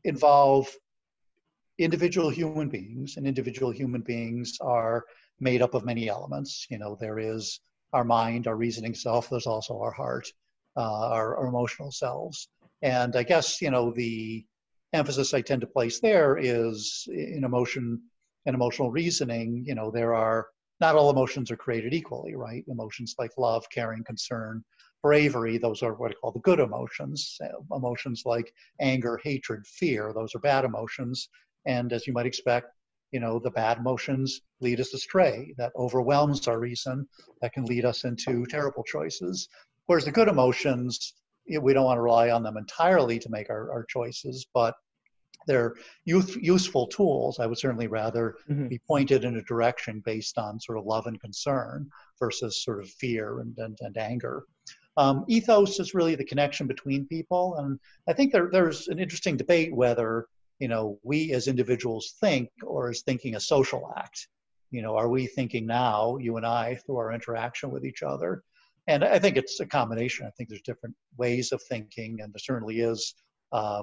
[0.05, 0.69] involve
[1.79, 5.05] individual human beings, and individual human beings are
[5.41, 6.67] made up of many elements.
[6.71, 7.59] You know, there is
[7.95, 10.27] our mind, our reasoning self, there's also our heart,
[10.77, 12.49] uh, our, our emotional selves.
[12.83, 14.45] And I guess, you know, the
[14.93, 18.03] emphasis I tend to place there is in emotion
[18.47, 20.49] and emotional reasoning, you know, there are
[20.81, 22.65] not all emotions are created equally, right?
[22.69, 24.65] Emotions like love, caring, concern,
[25.03, 27.39] bravery, those are what I call the good emotions.
[27.73, 31.29] Emotions like anger, hatred, fear, those are bad emotions.
[31.65, 32.67] And as you might expect,
[33.14, 35.55] you know, the bad emotions lead us astray.
[35.57, 37.07] That overwhelms our reason.
[37.40, 39.48] That can lead us into terrible choices.
[39.87, 41.14] Whereas the good emotions,
[41.46, 44.74] we don't want to rely on them entirely to make our, our choices, but
[45.46, 45.74] they're
[46.05, 47.38] youth, useful tools.
[47.38, 48.66] I would certainly rather mm-hmm.
[48.66, 52.90] be pointed in a direction based on sort of love and concern versus sort of
[52.90, 54.42] fear and, and, and anger.
[54.96, 57.57] Um, ethos is really the connection between people.
[57.59, 60.27] And I think there, there's an interesting debate whether,
[60.59, 64.29] you know, we as individuals think or is thinking a social act.
[64.71, 68.43] You know, are we thinking now, you and I, through our interaction with each other?
[68.87, 70.27] And I think it's a combination.
[70.27, 73.14] I think there's different ways of thinking, and there certainly is
[73.53, 73.83] uh,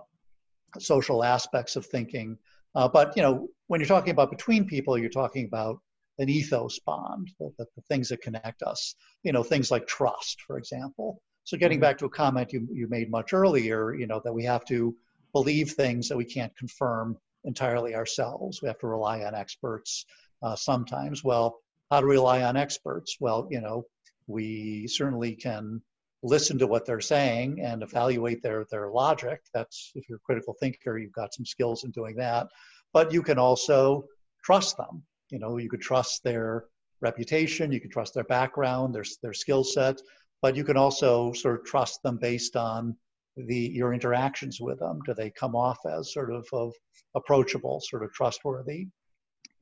[0.79, 2.37] social aspects of thinking.
[2.75, 5.77] Uh, but you know, when you're talking about between people, you're talking about
[6.19, 8.95] an ethos bond, the, the, the things that connect us.
[9.23, 11.21] You know, things like trust, for example.
[11.43, 11.83] So getting mm-hmm.
[11.83, 14.95] back to a comment you, you made much earlier, you know, that we have to
[15.33, 18.61] believe things that we can't confirm entirely ourselves.
[18.61, 20.05] We have to rely on experts
[20.41, 21.23] uh, sometimes.
[21.23, 23.17] Well, how to rely on experts?
[23.19, 23.85] Well, you know,
[24.27, 25.81] we certainly can
[26.23, 30.55] listen to what they're saying and evaluate their their logic that's if you're a critical
[30.59, 32.47] thinker you've got some skills in doing that
[32.93, 34.05] but you can also
[34.43, 36.65] trust them you know you could trust their
[37.01, 39.99] reputation you can trust their background their their skill set
[40.43, 42.95] but you can also sort of trust them based on
[43.35, 46.73] the your interactions with them do they come off as sort of, of
[47.15, 48.87] approachable sort of trustworthy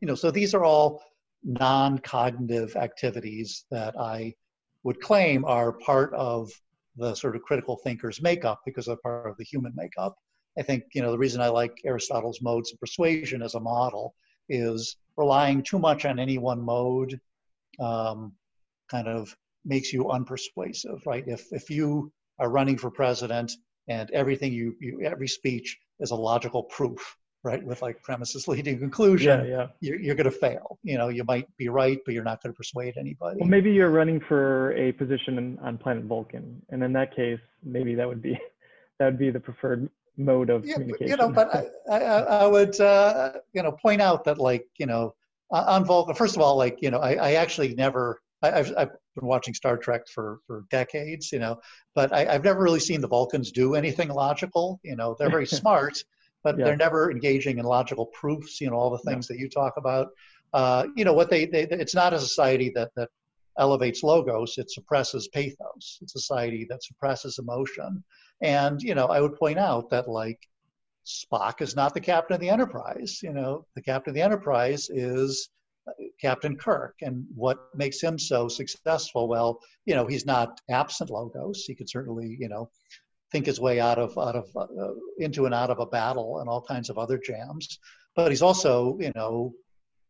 [0.02, 1.02] you know so these are all
[1.44, 4.34] non-cognitive activities that i
[4.84, 6.50] would claim are part of
[7.00, 10.16] the sort of critical thinker's makeup because they're part of the human makeup.
[10.58, 14.14] I think you know the reason I like Aristotle's modes of persuasion as a model
[14.50, 17.20] is relying too much on any one mode
[17.80, 18.34] um,
[18.90, 21.24] kind of makes you unpersuasive, right?
[21.28, 23.52] If if you are running for president
[23.88, 27.64] and everything you, you every speech is a logical proof, right?
[27.64, 29.68] With like premises leading conclusion yeah, yeah.
[29.80, 30.80] you're, you're going to fail.
[30.84, 33.38] You know you might be right but you're not going to persuade anybody.
[33.40, 37.96] Well maybe you're running for a position on planet vulcan and in that case maybe
[37.96, 38.40] that would be
[39.00, 42.00] that would be the preferred mode of yeah, communication you know but i i,
[42.44, 45.16] I would uh, you know point out that like you know
[45.50, 48.90] on vulcan first of all like you know i, I actually never I, have I've
[49.16, 51.60] been watching Star Trek for, for decades, you know,
[51.96, 54.80] but I, have never really seen the Vulcans do anything logical.
[54.84, 56.04] You know, they're very smart,
[56.44, 56.66] but yeah.
[56.66, 58.62] they're never engaging in logical proofs.
[58.62, 59.36] You know, all the things yeah.
[59.36, 60.08] that you talk about.
[60.54, 63.10] Uh, you know, what they, they it's not a society that that
[63.58, 66.00] elevates logos; it suppresses pathos.
[66.02, 68.04] It's a society that suppresses emotion.
[68.42, 70.40] And you know, I would point out that like
[71.06, 73.20] Spock is not the captain of the Enterprise.
[73.22, 75.50] You know, the captain of the Enterprise is
[76.20, 76.96] Captain Kirk.
[77.02, 79.28] And what makes him so successful?
[79.28, 81.64] Well, you know, he's not absent logos.
[81.66, 82.70] He could certainly, you know,
[83.32, 86.50] think his way out of out of uh, into and out of a battle and
[86.50, 87.80] all kinds of other jams.
[88.16, 89.54] But he's also, you know,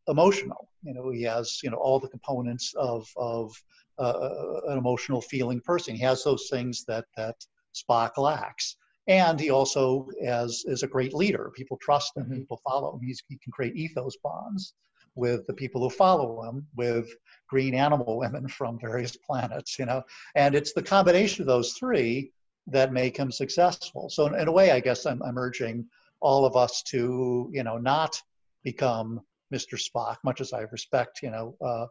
[0.08, 0.70] emotional.
[0.84, 3.52] You know, he has you know all the components of of
[3.98, 5.96] uh, uh, an emotional feeling person.
[5.96, 7.36] He has those things that that
[7.76, 8.76] Spock lacks.
[9.08, 11.52] And he also has, is a great leader.
[11.56, 12.26] People trust him.
[12.26, 12.36] Mm-hmm.
[12.36, 13.02] People follow him.
[13.02, 14.76] He's, he can create ethos bonds
[15.16, 17.10] with the people who follow him, with
[17.48, 20.04] green animal women from various planets, you know.
[20.36, 22.32] And it's the combination of those three
[22.68, 24.10] that make him successful.
[24.10, 25.86] So in, in a way, I guess I'm, I'm, urging
[26.22, 28.22] all of us to, you know, not
[28.64, 29.22] become
[29.54, 29.80] Mr.
[29.80, 31.88] Spock, much as I respect, you know, uh,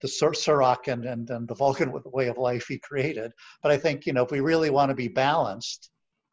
[0.00, 3.32] the Surak and, and, and the Vulcan way of life he created.
[3.62, 5.90] But I think, you know, if we really want to be balanced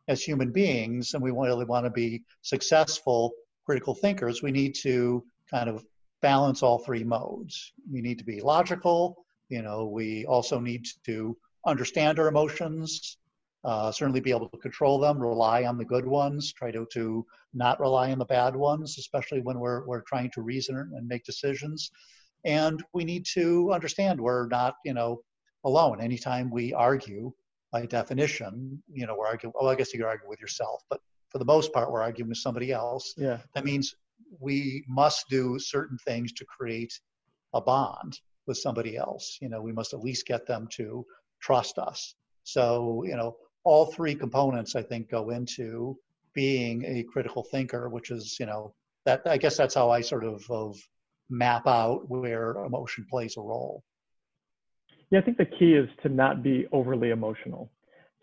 [0.07, 3.33] as human beings and we really want to be successful
[3.65, 5.85] critical thinkers, we need to kind of
[6.21, 7.73] balance all three modes.
[7.91, 9.25] We need to be logical.
[9.49, 13.17] You know, we also need to understand our emotions,
[13.63, 17.25] uh, certainly be able to control them, rely on the good ones, try to, to
[17.53, 21.23] not rely on the bad ones, especially when we're, we're trying to reason and make
[21.23, 21.91] decisions.
[22.45, 25.21] And we need to understand we're not, you know,
[25.65, 26.01] alone.
[26.01, 27.33] Anytime we argue,
[27.71, 29.53] by definition, you know, we're arguing.
[29.59, 32.29] Oh, I guess you could argue with yourself, but for the most part, we're arguing
[32.29, 33.13] with somebody else.
[33.17, 33.39] Yeah.
[33.53, 33.95] That means
[34.39, 36.93] we must do certain things to create
[37.53, 39.37] a bond with somebody else.
[39.41, 41.05] You know, we must at least get them to
[41.41, 42.15] trust us.
[42.43, 45.97] So, you know, all three components I think go into
[46.33, 48.73] being a critical thinker, which is, you know,
[49.05, 50.77] that I guess that's how I sort of, of
[51.29, 53.83] map out where emotion plays a role.
[55.09, 57.71] Yeah, I think the key is to not be overly emotional.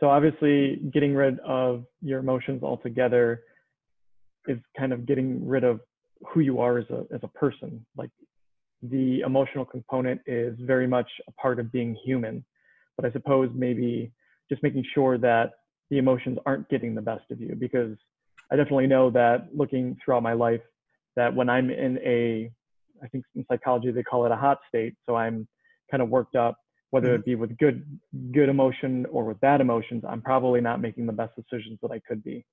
[0.01, 3.43] So obviously, getting rid of your emotions altogether
[4.47, 5.81] is kind of getting rid of
[6.29, 7.85] who you are as a as a person.
[7.97, 8.11] Like
[8.83, 12.45] the emotional component is very much a part of being human,
[12.97, 14.13] but I suppose maybe
[14.51, 15.53] just making sure that
[15.91, 17.97] the emotions aren't getting the best of you because
[18.51, 20.61] I definitely know that looking throughout my life
[21.17, 22.51] that when I'm in a
[23.03, 25.47] I think in psychology they call it a hot state, so I'm
[25.91, 26.59] kind of worked up
[26.95, 27.31] whether it mm-hmm.
[27.31, 27.85] be with good
[28.33, 31.99] good emotion or with bad emotions i'm probably not making the best decisions that i
[32.07, 32.45] could be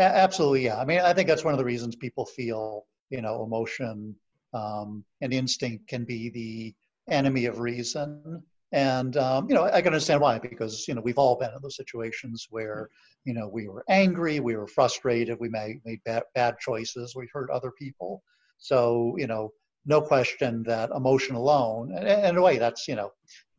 [0.00, 0.78] absolutely yeah.
[0.78, 4.14] I mean i think that's one of the reasons people feel you know emotion
[4.52, 6.74] um, and instinct can be the
[7.12, 8.42] enemy of reason.
[8.72, 11.62] And um, you know i can understand why because you know we've all been in
[11.62, 12.88] those situations where
[13.24, 17.28] you know we were angry we were frustrated we made, made bad, bad choices we
[17.32, 18.22] hurt other people.
[18.58, 19.52] So you know
[19.86, 23.10] no question that emotion alone, and, in a way, that's you know,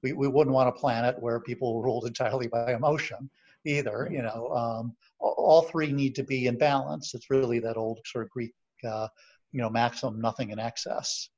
[0.03, 3.29] we, we wouldn't want a planet where people ruled entirely by emotion
[3.65, 4.09] either.
[4.11, 7.13] You know, um, all three need to be in balance.
[7.13, 8.53] It's really that old sort of Greek,
[8.87, 9.07] uh,
[9.51, 11.29] you know, maximum, nothing in excess.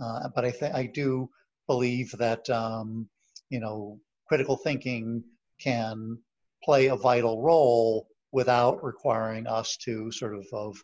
[0.00, 1.28] Uh, but I think I do
[1.66, 3.08] believe that um,
[3.50, 5.22] you know, critical thinking
[5.60, 6.18] can
[6.62, 10.76] play a vital role without requiring us to sort of, of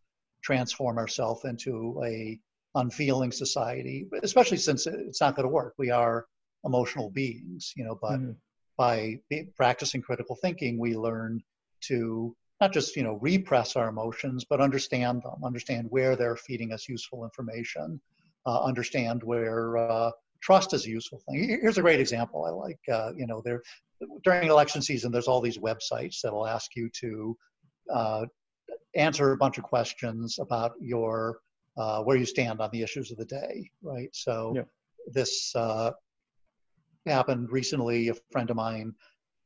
[0.42, 2.38] transform ourselves into a
[2.74, 5.74] unfeeling society, especially since it's not going to work.
[5.78, 6.26] We are
[6.64, 8.32] emotional beings, you know, but mm-hmm.
[8.76, 9.20] By
[9.56, 11.42] practicing critical thinking, we learn
[11.82, 16.72] to not just, you know, repress our emotions, but understand them, understand where they're feeding
[16.72, 18.00] us useful information,
[18.46, 21.58] uh, understand where uh, trust is a useful thing.
[21.60, 23.62] Here's a great example I like, uh, you know, there
[24.24, 27.36] during election season, there's all these websites that'll ask you to
[27.92, 28.26] uh,
[28.94, 31.38] answer a bunch of questions about your
[31.76, 34.10] uh, where you stand on the issues of the day, right?
[34.12, 34.62] So yeah.
[35.06, 35.92] this uh,
[37.06, 38.08] happened recently.
[38.08, 38.94] A friend of mine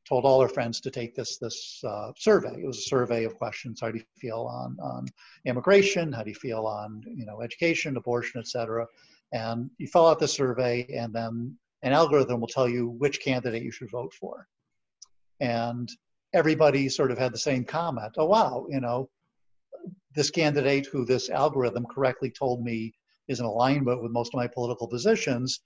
[0.07, 2.61] told all her friends to take this this uh, survey.
[2.61, 5.07] It was a survey of questions: How do you feel on on
[5.45, 6.11] immigration?
[6.11, 8.85] How do you feel on you know education, abortion, etc.
[9.31, 13.63] And you fill out the survey, and then an algorithm will tell you which candidate
[13.63, 14.47] you should vote for.
[15.39, 15.89] And
[16.33, 18.13] everybody sort of had the same comment.
[18.17, 19.09] Oh wow, you know,
[20.15, 22.93] this candidate who this algorithm correctly told me
[23.27, 25.61] is in alignment with most of my political positions,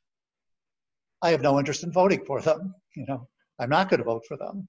[1.22, 2.74] I have no interest in voting for them.
[2.96, 3.28] You know,
[3.60, 4.68] I'm not going to vote for them.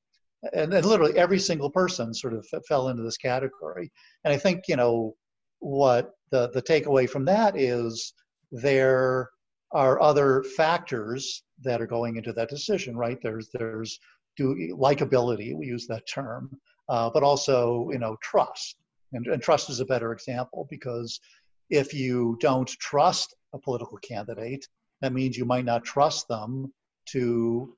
[0.53, 3.91] And, and literally every single person sort of fell into this category.
[4.25, 5.15] And I think, you know,
[5.61, 8.15] what the, the takeaway from that is
[8.51, 9.31] there
[9.73, 13.19] are other factors that are going into that decision, right?
[13.23, 13.99] There's, there's
[14.37, 16.51] do likability, we use that term,
[16.89, 18.77] uh, but also, you know, trust
[19.13, 21.21] and, and trust is a better example because
[21.71, 24.67] if you don't trust a political candidate,
[25.03, 26.73] that means you might not trust them
[27.11, 27.77] to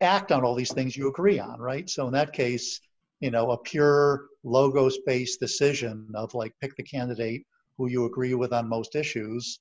[0.00, 1.90] act on all these things you agree on, right?
[1.90, 2.80] So in that case,
[3.20, 7.42] you know, a pure logos based decision of like pick the candidate
[7.76, 9.58] who you agree with on most issues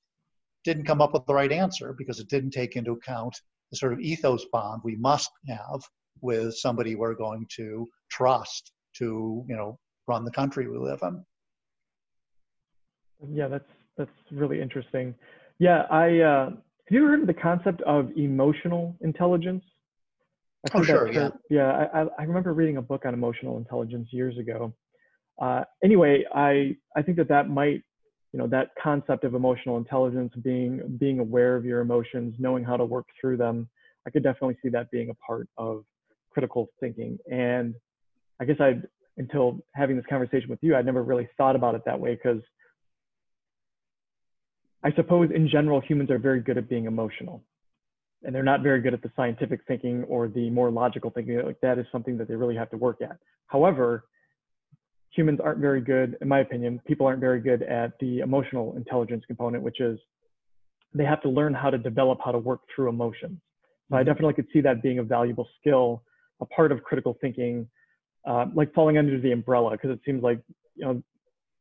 [0.63, 3.35] didn't come up with the right answer because it didn't take into account
[3.71, 5.81] the sort of ethos bond we must have
[6.21, 11.23] with somebody we're going to trust to, you know, run the country we live in.
[13.33, 15.15] Yeah, that's that's really interesting.
[15.59, 16.49] Yeah, I uh,
[16.87, 19.61] have you ever heard of the concept of emotional intelligence?
[20.73, 21.11] oh, sure.
[21.11, 21.29] Yeah.
[21.49, 24.73] Yeah, I, I remember reading a book on emotional intelligence years ago.
[25.41, 27.83] Uh, anyway, I I think that that might,
[28.31, 32.77] you know, that concept of emotional intelligence, being being aware of your emotions, knowing how
[32.77, 33.67] to work through them,
[34.07, 35.83] I could definitely see that being a part of
[36.31, 37.17] critical thinking.
[37.29, 37.75] And
[38.39, 38.87] I guess I'd
[39.17, 42.41] until having this conversation with you, I'd never really thought about it that way because
[44.83, 47.43] I suppose in general, humans are very good at being emotional
[48.23, 51.39] and they're not very good at the scientific thinking or the more logical thinking.
[51.43, 53.17] Like that is something that they really have to work at.
[53.47, 54.05] However,
[55.11, 59.23] humans aren't very good, in my opinion, people aren't very good at the emotional intelligence
[59.27, 59.99] component, which is
[60.93, 63.39] they have to learn how to develop how to work through emotions.
[63.89, 64.09] So I mm-hmm.
[64.09, 66.03] definitely could see that being a valuable skill,
[66.41, 67.67] a part of critical thinking
[68.27, 70.41] uh, like falling under the umbrella because it seems like
[70.75, 71.01] you know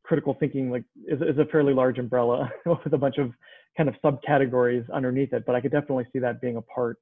[0.07, 3.31] critical thinking like is, is a fairly large umbrella with a bunch of
[3.75, 6.97] kind of subcategories underneath it but i could definitely see that being a part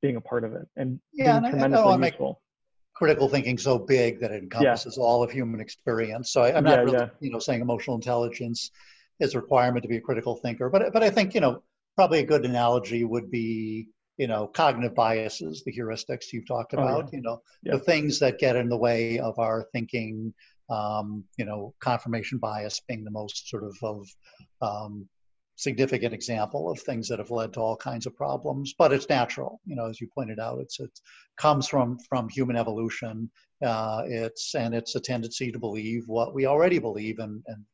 [0.00, 2.42] being a part of it and yeah, being and tremendously I, I useful.
[2.94, 5.04] critical thinking so big that it encompasses yeah.
[5.04, 6.32] all of human experience.
[6.32, 7.08] So I, am not yeah, really, yeah.
[7.20, 8.70] you know, saying emotional intelligence
[9.20, 11.62] is a requirement to be a critical thinker, but but I think you know
[11.96, 13.88] probably a good analogy would be
[14.18, 17.16] you know, cognitive biases, the heuristics you've talked about, oh, yeah.
[17.16, 17.72] you know, yeah.
[17.74, 20.34] the things that get in the way of our thinking,
[20.68, 24.06] um, you know, confirmation bias being the most sort of, of
[24.60, 25.08] um,
[25.56, 28.74] significant example of things that have led to all kinds of problems.
[28.78, 30.90] But it's natural, you know, as you pointed out, it's it
[31.36, 33.30] comes from from human evolution.
[33.64, 37.64] Uh, it's and it's a tendency to believe what we already believe and, and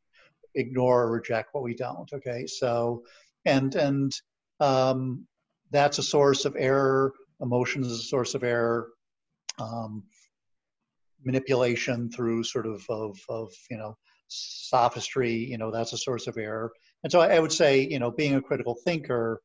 [0.55, 2.11] ignore or reject what we don't.
[2.13, 3.03] Okay, so
[3.45, 4.13] and and
[4.61, 5.27] um,
[5.71, 7.13] that's a source of error.
[7.41, 8.89] Emotions is a source of error.
[9.59, 10.05] Um,
[11.25, 13.97] manipulation through sort of, of, of, you know,
[14.29, 16.73] sophistry, you know, that's a source of error.
[17.03, 19.41] And so I would say, you know, being a critical thinker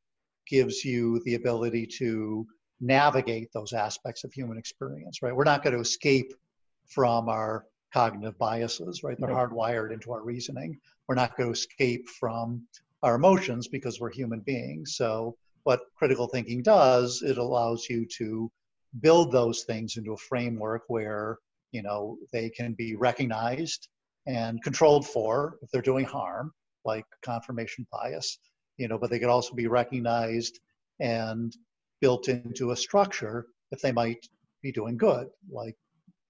[0.47, 2.45] gives you the ability to
[2.81, 5.35] navigate those aspects of human experience, right?
[5.35, 6.33] We're not going to escape
[6.87, 9.17] from our cognitive biases, right?
[9.19, 10.79] They're hardwired into our reasoning.
[11.07, 12.65] We're not going to escape from
[13.03, 14.95] our emotions because we're human beings.
[14.95, 18.51] So what critical thinking does, it allows you to
[19.01, 21.37] build those things into a framework where
[21.71, 23.87] you know they can be recognized
[24.27, 26.51] and controlled for if they're doing harm,
[26.85, 28.39] like confirmation bias,
[28.77, 30.59] you know, but they could also be recognized
[30.99, 31.55] and
[32.01, 34.27] built into a structure if they might
[34.61, 35.75] be doing good, like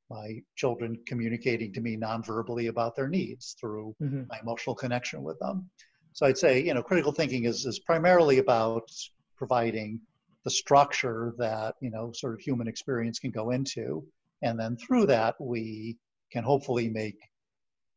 [0.09, 4.23] my children communicating to me non-verbally about their needs through mm-hmm.
[4.29, 5.69] my emotional connection with them.
[6.13, 8.89] So I'd say, you know, critical thinking is, is primarily about
[9.37, 10.01] providing
[10.43, 14.05] the structure that you know sort of human experience can go into
[14.41, 15.97] and then through that we
[16.31, 17.17] can hopefully make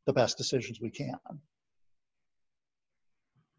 [0.06, 1.18] the best decisions we can.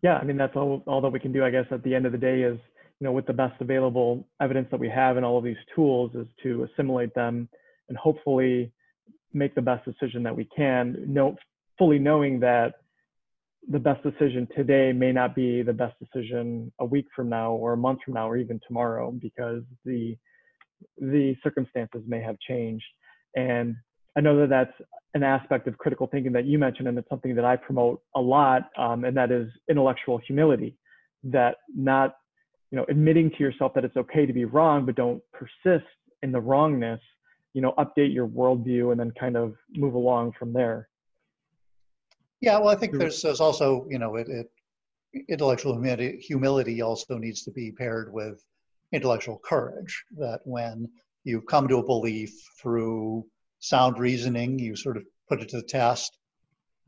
[0.02, 2.06] Yeah i mean that's all, all that we can do i guess at the end
[2.06, 2.60] of the day is
[3.00, 6.12] you know with the best available evidence that we have and all of these tools
[6.16, 7.48] is to assimilate them
[7.90, 8.72] and hopefully
[9.34, 11.36] make the best decision that we can know
[11.78, 12.76] fully knowing that
[13.70, 17.74] the best decision today may not be the best decision a week from now or
[17.74, 20.16] a month from now or even tomorrow because the
[20.98, 22.86] the circumstances may have changed.
[23.36, 23.76] And
[24.16, 27.34] i know that that's an aspect of critical thinking that you mentioned and it's something
[27.34, 30.78] that i promote a lot um, and that is intellectual humility
[31.24, 32.18] that not
[32.70, 35.90] you know admitting to yourself that it's okay to be wrong but don't persist
[36.22, 37.02] in the wrongness
[37.54, 40.90] you know update your worldview and then kind of move along from there.
[42.42, 44.52] Yeah, well, I think there's, there's also, you know, it, it
[45.30, 48.44] intellectual humility, humility also needs to be paired with
[48.94, 50.04] intellectual courage.
[50.18, 50.88] That when
[51.24, 52.32] you come to a belief
[52.62, 53.26] through
[53.60, 56.18] sound reasoning, you sort of put it to the test.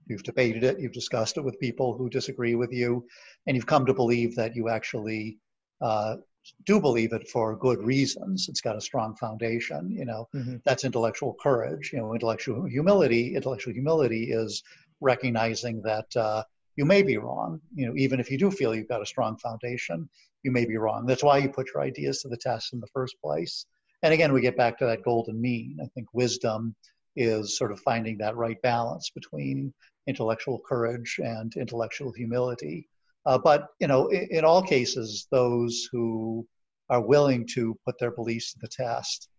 [0.07, 3.05] You've debated it, you've discussed it with people who disagree with you,
[3.47, 5.39] and you've come to believe that you actually
[5.81, 6.17] uh,
[6.65, 8.47] do believe it for good reasons.
[8.47, 9.91] It's got a strong foundation.
[9.91, 10.57] You know, mm-hmm.
[10.63, 11.91] that's intellectual courage.
[11.91, 13.35] You know, intellectual humility.
[13.35, 14.63] Intellectual humility is
[15.01, 16.43] recognizing that uh,
[16.75, 17.59] you may be wrong.
[17.73, 20.07] You know, even if you do feel you've got a strong foundation,
[20.45, 21.07] you may be wrong.
[21.07, 23.65] That's why you put your ideas to the test in the first place.
[24.03, 25.79] And again, we get back to that golden mean.
[25.83, 26.75] I think wisdom
[27.15, 29.73] is sort of finding that right balance between
[30.07, 32.87] intellectual courage and intellectual humility.
[33.25, 36.45] Uh, but you know, in, in, all cases, those who
[36.91, 39.29] are willing to put their beliefs to the test,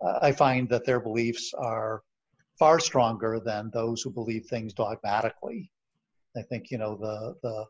[0.00, 2.00] uh, I find that their beliefs are
[2.58, 5.70] far stronger than those who believe things dogmatically.
[6.34, 7.66] I think you know the the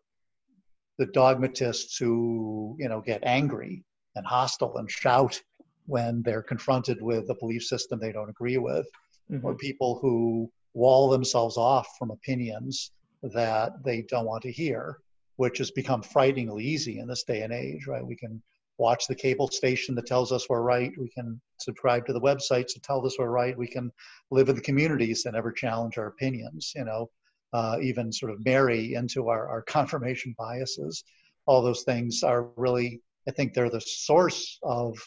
[0.99, 3.85] the dogmatists who you know get angry
[4.17, 5.41] and hostile and shout
[5.87, 8.87] when they're confronted with a belief system they don't agree with,
[9.31, 9.45] mm-hmm.
[9.47, 12.93] or people who wall themselves off from opinions
[13.23, 14.99] that they don't want to hear,
[15.37, 17.87] which has become frighteningly easy in this day and age.
[17.87, 18.07] Right?
[18.07, 18.43] We can
[18.79, 20.93] watch the cable station that tells us we're right.
[20.99, 23.59] We can subscribe to the websites that tell us we're right.
[23.59, 23.91] We can
[24.31, 27.11] live in the communities that never challenge our opinions, you know,
[27.53, 31.05] uh, even sort of marry into our, our confirmation biases.
[31.47, 34.99] All those things are really, I think they're the source of,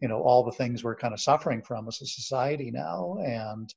[0.00, 3.18] you know, all the things we're kind of suffering from as a society now.
[3.24, 3.72] And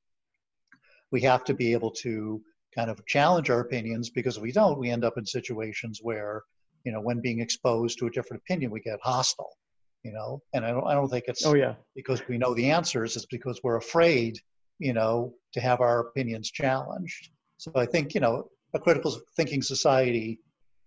[1.11, 2.41] we have to be able to
[2.75, 6.43] kind of challenge our opinions because if we don't, we end up in situations where
[6.83, 9.57] you know, when being exposed to a different opinion, we get hostile,
[10.03, 11.75] you know, and I don't, I don't think it's oh, yeah.
[11.95, 14.39] because we know the answers, it's because we're afraid,
[14.79, 17.29] you know, to have our opinions challenged.
[17.61, 20.39] So I think, you know, a critical thinking society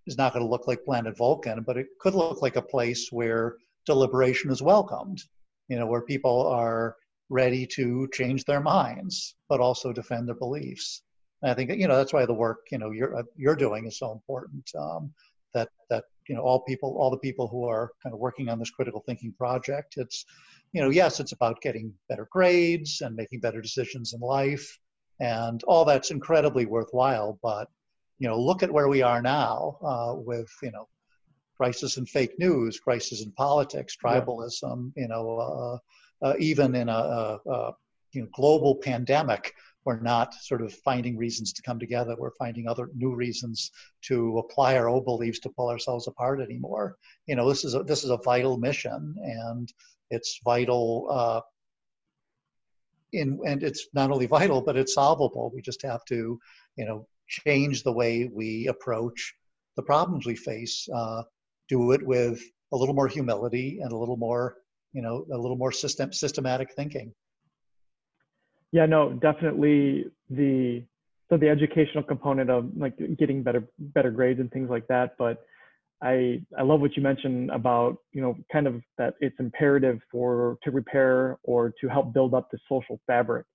[0.09, 3.13] is not going to look like planet Vulcan, but it could look like a place
[3.13, 5.23] where deliberation is welcomed,
[5.69, 6.97] you know, where people are
[7.29, 11.03] ready to change their minds, but also defend their beliefs.
[11.43, 14.01] And I think, you know, that's why the work, you know, you're, you're doing is
[14.01, 14.69] so important.
[14.77, 15.15] Um,
[15.53, 18.59] that that you know all people all the people who are kind of working on
[18.59, 20.25] this critical thinking project it's
[20.73, 24.81] you know yes it's about getting better grades and making better decisions in life
[25.21, 27.69] and all that's incredibly worthwhile but
[28.19, 30.89] you know look at where we are now uh, with you know
[31.57, 35.03] crisis in fake news crisis in politics tribalism yeah.
[35.03, 37.73] you know uh, uh, even in a, a,
[38.13, 39.53] you know, global pandemic
[39.85, 42.17] we're not sort of finding reasons to come together.
[42.19, 43.71] We're finding other new reasons
[44.03, 46.97] to apply our old beliefs to pull ourselves apart anymore.
[47.27, 49.73] You know, this is a, this is a vital mission, and
[50.11, 51.43] it's vital.
[53.15, 55.51] In and it's not only vital, but it's solvable.
[55.55, 56.39] We just have to,
[56.77, 59.35] you know, change the way we approach
[59.77, 60.89] the problems we face.
[60.95, 61.23] Uh,
[61.69, 62.43] do it with
[62.73, 64.57] a little more humility and a little more,
[64.93, 67.13] you know, a little more system systematic thinking.
[68.73, 70.83] Yeah, no, definitely the
[71.31, 75.17] so the educational component of like getting better better grades and things like that.
[75.19, 75.45] But
[76.03, 80.59] I I love what you mentioned about you know kind of that it's imperative for
[80.65, 83.47] to repair or to help build up the social fabric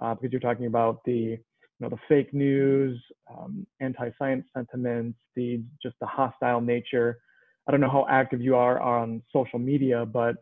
[0.00, 5.62] uh, because you're talking about the you know the fake news, um, anti-science sentiments, the
[5.82, 7.18] just the hostile nature.
[7.66, 10.36] I don't know how active you are on social media, but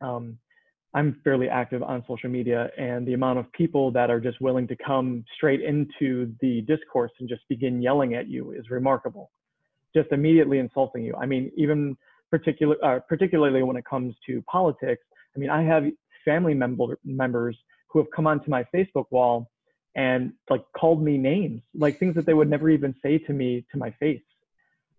[0.00, 0.38] um,
[0.94, 4.66] I'm fairly active on social media, and the amount of people that are just willing
[4.68, 9.30] to come straight into the discourse and just begin yelling at you is remarkable.
[9.96, 11.14] Just immediately insulting you.
[11.18, 11.96] I mean, even
[12.30, 15.02] particular, uh, particularly when it comes to politics.
[15.34, 15.84] I mean, I have
[16.24, 17.56] family member members
[17.88, 19.50] who have come onto my Facebook wall
[19.94, 23.64] and like called me names, like things that they would never even say to me
[23.72, 24.20] to my face,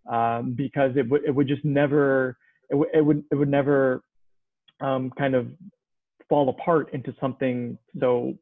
[0.10, 2.38] um, because it would it would just never
[2.70, 4.04] it, w- it would it would never
[4.82, 5.48] um, kind of
[6.30, 8.34] fall apart into something so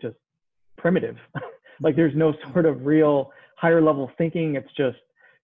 [0.00, 0.16] just
[0.76, 1.16] primitive.
[1.80, 4.54] like there's no sort of real higher level thinking.
[4.56, 4.98] It's just,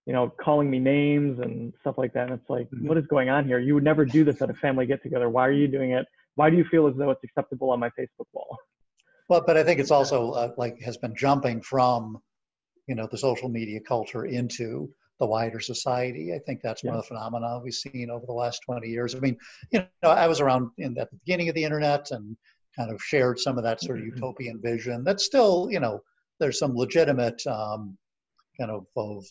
[0.05, 2.29] you know, calling me names and stuff like that.
[2.29, 2.87] And it's like, mm-hmm.
[2.87, 3.59] what is going on here?
[3.59, 5.29] You would never do this at a family get together.
[5.29, 6.05] Why are you doing it?
[6.35, 8.57] Why do you feel as though it's acceptable on my Facebook wall?
[9.29, 12.19] Well, but I think it's also uh, like has been jumping from,
[12.87, 14.89] you know, the social media culture into
[15.19, 16.33] the wider society.
[16.33, 16.91] I think that's yeah.
[16.91, 19.15] one of the phenomena we've seen over the last 20 years.
[19.15, 19.37] I mean,
[19.71, 22.37] you know, I was around in at the beginning of the internet and
[22.77, 24.17] kind of shared some of that sort of mm-hmm.
[24.17, 25.03] utopian vision.
[25.03, 26.01] That's still, you know,
[26.39, 27.97] there's some legitimate um,
[28.59, 29.25] kind of, of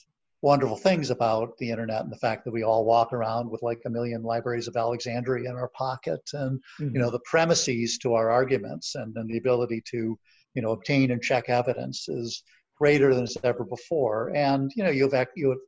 [0.45, 3.81] wonderful things about the internet and the fact that we all walk around with like
[3.87, 6.95] a million libraries of Alexandria in our pocket and mm-hmm.
[6.95, 10.19] you know the premises to our arguments and, and the ability to
[10.55, 12.43] you know obtain and check evidence is
[12.79, 15.59] greater than it's ever before and you know you have you have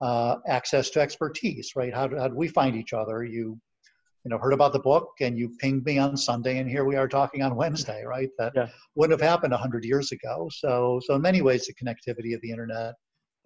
[0.00, 1.94] uh, access to expertise, right?
[1.94, 3.24] How do, how do we find each other?
[3.24, 3.58] You,
[4.24, 6.96] you know, heard about the book and you pinged me on Sunday, and here we
[6.96, 8.28] are talking on Wednesday, right?
[8.38, 8.68] That yeah.
[8.94, 10.50] wouldn't have happened hundred years ago.
[10.52, 12.94] So, so in many ways, the connectivity of the internet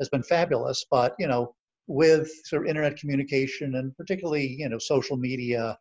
[0.00, 0.84] has been fabulous.
[0.90, 1.54] But you know,
[1.86, 5.78] with sort of internet communication and particularly you know social media,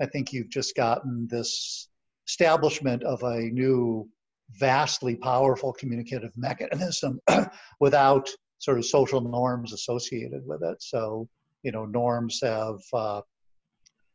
[0.00, 1.88] I think you've just gotten this
[2.26, 4.08] establishment of a new
[4.58, 7.20] vastly powerful communicative mechanism
[7.80, 10.82] without sort of social norms associated with it.
[10.82, 11.28] So,
[11.62, 13.20] you know, norms have uh,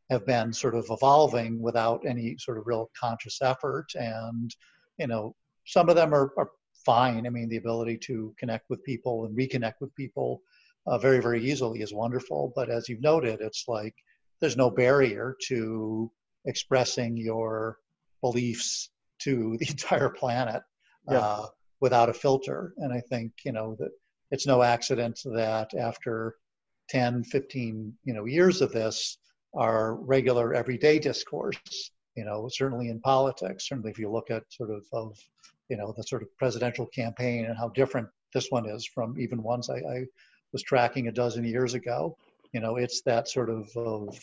[0.09, 4.53] have been sort of evolving without any sort of real conscious effort, and
[4.97, 5.35] you know,
[5.65, 6.49] some of them are, are
[6.89, 7.27] fine.
[7.27, 10.41] I mean, the ability to connect with people and reconnect with people
[10.87, 12.51] uh, very, very easily is wonderful.
[12.55, 13.93] But as you've noted, it's like
[14.39, 16.11] there's no barrier to
[16.45, 17.77] expressing your
[18.21, 20.63] beliefs to the entire planet
[21.07, 21.19] yeah.
[21.19, 21.45] uh,
[21.79, 22.73] without a filter.
[22.77, 23.91] And I think you know that
[24.31, 26.37] it's no accident that after
[26.89, 29.19] 10, 15, you know, years of this,
[29.53, 34.71] our regular everyday discourse, you know, certainly in politics, certainly if you look at sort
[34.71, 35.15] of, of
[35.69, 39.41] you know, the sort of presidential campaign and how different this one is from even
[39.41, 40.05] ones I, I
[40.51, 42.17] was tracking a dozen years ago,
[42.53, 44.19] you know, it's that sort of, of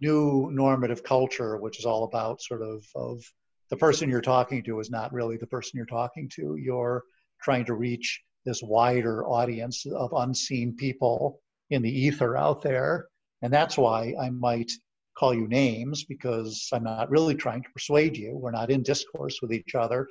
[0.00, 3.22] new normative culture, which is all about sort of, of
[3.70, 6.56] the person you're talking to is not really the person you're talking to.
[6.56, 7.04] You're
[7.42, 13.08] trying to reach this wider audience of unseen people in the ether out there.
[13.42, 14.72] And that's why I might
[15.18, 18.36] call you names because I'm not really trying to persuade you.
[18.36, 20.08] We're not in discourse with each other.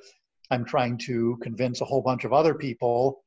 [0.50, 3.24] I'm trying to convince a whole bunch of other people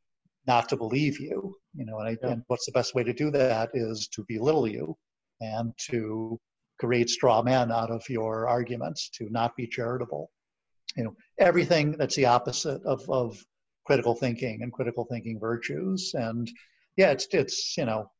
[0.47, 1.55] not to believe you.
[1.75, 2.33] You know, and, I, yeah.
[2.33, 4.95] and what's the best way to do that is to belittle you
[5.39, 6.39] and to
[6.79, 10.31] create straw men out of your arguments, to not be charitable.
[10.95, 13.37] You know, everything that's the opposite of, of
[13.85, 16.13] critical thinking and critical thinking virtues.
[16.13, 16.51] And
[16.97, 18.11] yeah, it's it's you know,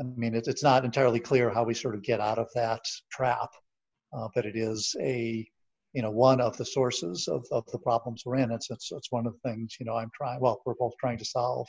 [0.00, 2.82] I mean, it's it's not entirely clear how we sort of get out of that
[3.10, 3.50] trap,
[4.12, 5.46] uh, but it is a
[5.94, 8.50] you know one of the sources of, of the problems we're in.
[8.50, 10.40] It's, it's it's one of the things you know I'm trying.
[10.40, 11.66] Well, we're both trying to solve.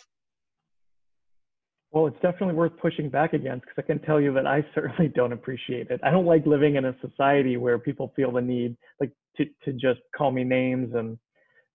[1.91, 5.07] Well, it's definitely worth pushing back against because I can tell you that I certainly
[5.07, 6.01] don't appreciate it.
[6.03, 9.73] I don't like living in a society where people feel the need like to, to
[9.73, 11.17] just call me names and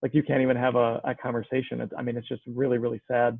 [0.03, 1.81] like you can't even have a, a conversation.
[1.81, 3.39] It's, I mean, it's just really, really sad.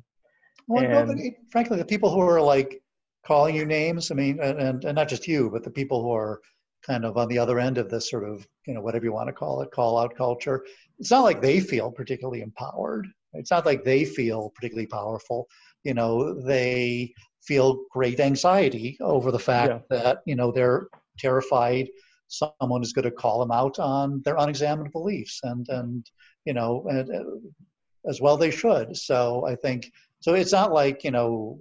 [0.66, 2.82] Well, and, no, it, frankly, the people who are like
[3.26, 6.40] calling you names, I mean, and, and not just you, but the people who are
[6.86, 9.28] kind of on the other end of this sort of, you know, whatever you want
[9.28, 10.64] to call it, call out culture,
[10.98, 13.06] it's not like they feel particularly empowered.
[13.32, 15.48] It's not like they feel particularly powerful.
[15.82, 19.98] You know, they feel great anxiety over the fact yeah.
[19.98, 21.88] that, you know, they're terrified
[22.28, 26.10] someone is going to call them out on their unexamined beliefs and, and
[26.44, 28.96] you know, and, uh, as well they should.
[28.96, 31.58] So I think, so it's not like, you know,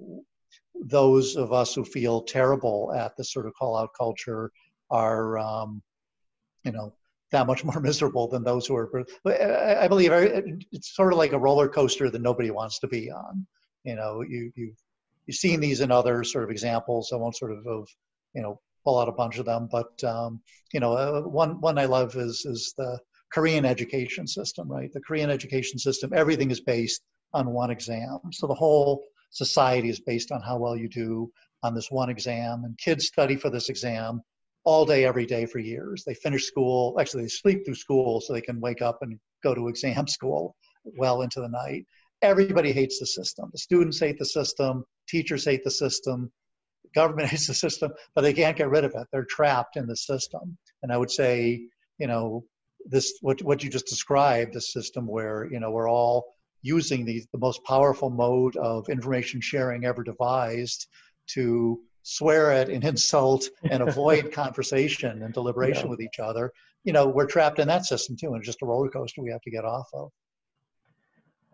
[0.83, 4.51] those of us who feel terrible at this sort of call out culture
[4.89, 5.81] are, um,
[6.63, 6.93] you know,
[7.31, 9.05] that much more miserable than those who are.
[9.25, 10.11] I believe
[10.71, 13.45] it's sort of like a roller coaster that nobody wants to be on.
[13.83, 14.73] You know, you you
[15.25, 17.11] you've seen these in other sort of examples.
[17.11, 17.87] I won't sort of, of
[18.33, 20.41] you know pull out a bunch of them, but um,
[20.73, 22.99] you know, uh, one one I love is is the
[23.33, 24.69] Korean education system.
[24.71, 26.11] Right, the Korean education system.
[26.13, 27.01] Everything is based
[27.33, 28.19] on one exam.
[28.31, 29.03] So the whole
[29.33, 31.29] society is based on how well you do
[31.63, 34.21] on this one exam, and kids study for this exam
[34.63, 36.03] all day, every day for years.
[36.05, 39.53] They finish school, actually, they sleep through school so they can wake up and go
[39.53, 40.55] to exam school
[40.85, 41.85] well into the night.
[42.21, 43.49] Everybody hates the system.
[43.51, 46.31] The students hate the system, teachers hate the system,
[46.95, 49.07] government hates the system, but they can't get rid of it.
[49.11, 50.57] They're trapped in the system.
[50.81, 51.67] And I would say,
[51.97, 52.45] you know,
[52.85, 56.25] this what what you just described, the system where you know we're all
[56.63, 60.87] using the the most powerful mode of information sharing ever devised
[61.27, 65.89] to swear at and insult and avoid conversation and deliberation yeah.
[65.91, 66.51] with each other,
[66.83, 68.27] you know, we're trapped in that system too.
[68.27, 70.09] And it's just a roller coaster we have to get off of.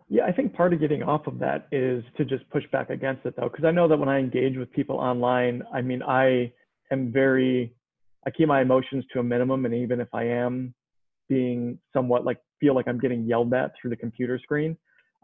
[0.08, 3.24] Yeah, I think part of getting off of that is to just push back against
[3.26, 3.48] it though.
[3.48, 6.52] Cause I know that when I engage with people online, I mean, I
[6.90, 7.72] am very,
[8.26, 9.66] I keep my emotions to a minimum.
[9.66, 10.74] And even if I am
[11.28, 14.76] being somewhat like, feel like I'm getting yelled at through the computer screen,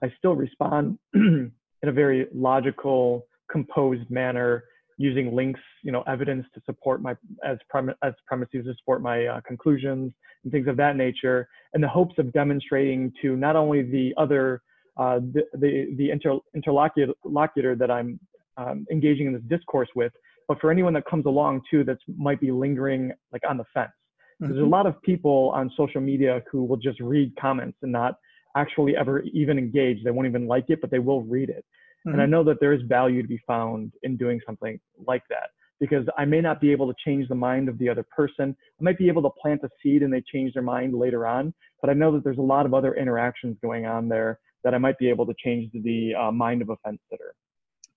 [0.02, 4.64] I still respond in a very logical, composed manner
[4.98, 9.26] using links, you know, evidence to support my as prem as premises to support my
[9.26, 13.82] uh, conclusions and things of that nature, in the hopes of demonstrating to not only
[13.82, 14.62] the other
[14.96, 18.18] uh, the the, the inter interlocutor that I'm
[18.56, 20.12] um, engaging in this discourse with,
[20.48, 23.90] but for anyone that comes along too that might be lingering like on the fence.
[23.92, 24.48] Mm -hmm.
[24.48, 24.74] There's a mm-hmm.
[24.76, 28.12] lot of people on social media who will just read comments and not
[28.56, 30.02] actually ever even engage.
[30.02, 31.64] They won't even like it, but they will read it.
[31.64, 32.10] Mm-hmm.
[32.10, 32.32] And I mm-hmm.
[32.32, 36.24] know that there is value to be found in doing something like that because I
[36.24, 38.56] may not be able to change the mind of the other person.
[38.80, 41.52] I might be able to plant a seed and they change their mind later on,
[41.80, 44.78] but I know that there's a lot of other interactions going on there that I
[44.78, 47.34] might be able to change the uh, mind of a fence sitter.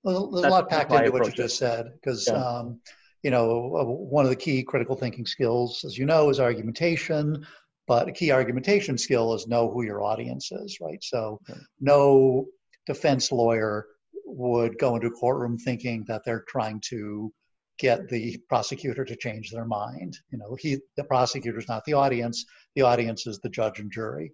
[0.03, 2.35] Well, there's That's a lot packed into what you just said because, yeah.
[2.35, 2.79] um,
[3.23, 7.45] you know, uh, one of the key critical thinking skills, as you know, is argumentation.
[7.89, 11.03] But a key argumentation skill is know who your audience is, right?
[11.03, 11.59] So, okay.
[11.81, 12.45] no
[12.85, 13.87] defense lawyer
[14.25, 17.33] would go into a courtroom thinking that they're trying to
[17.79, 20.19] get the prosecutor to change their mind.
[20.31, 22.45] You know, he the prosecutor is not the audience.
[22.75, 24.33] The audience is the judge and jury.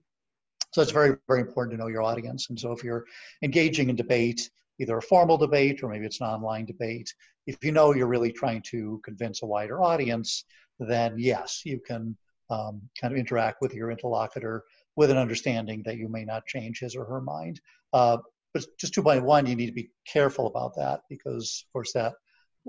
[0.73, 2.49] So it's very, very important to know your audience.
[2.49, 3.05] And so if you're
[3.41, 4.49] engaging in debate,
[4.81, 7.09] either a formal debate or maybe it's an online debate,
[7.47, 10.43] if you know you're really trying to convince a wider audience,
[10.77, 12.17] then yes, you can
[12.49, 14.63] um, kind of interact with your interlocutor
[14.95, 17.59] with an understanding that you may not change his or her mind.
[17.93, 18.17] Uh,
[18.53, 21.91] but just two by one, you need to be careful about that because, of course,
[21.93, 22.13] that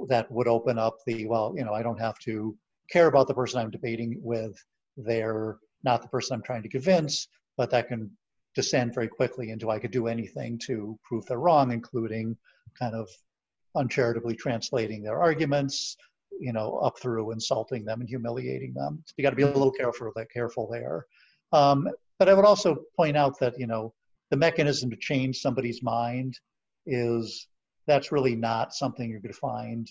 [0.09, 2.57] that would open up the well, you know, I don't have to
[2.91, 4.57] care about the person I'm debating with.
[4.97, 8.11] They're not the person I'm trying to convince, but that can
[8.55, 12.37] descend very quickly into I could do anything to prove they're wrong, including
[12.79, 13.09] kind of
[13.75, 15.97] uncharitably translating their arguments,
[16.41, 19.03] you know, up through insulting them and humiliating them.
[19.07, 21.07] So you got to be a little careful, careful there.
[21.53, 23.93] Um, but I would also point out that you know
[24.31, 26.39] the mechanism to change somebody's mind
[26.87, 27.49] is
[27.87, 29.91] that's really not something you're going to find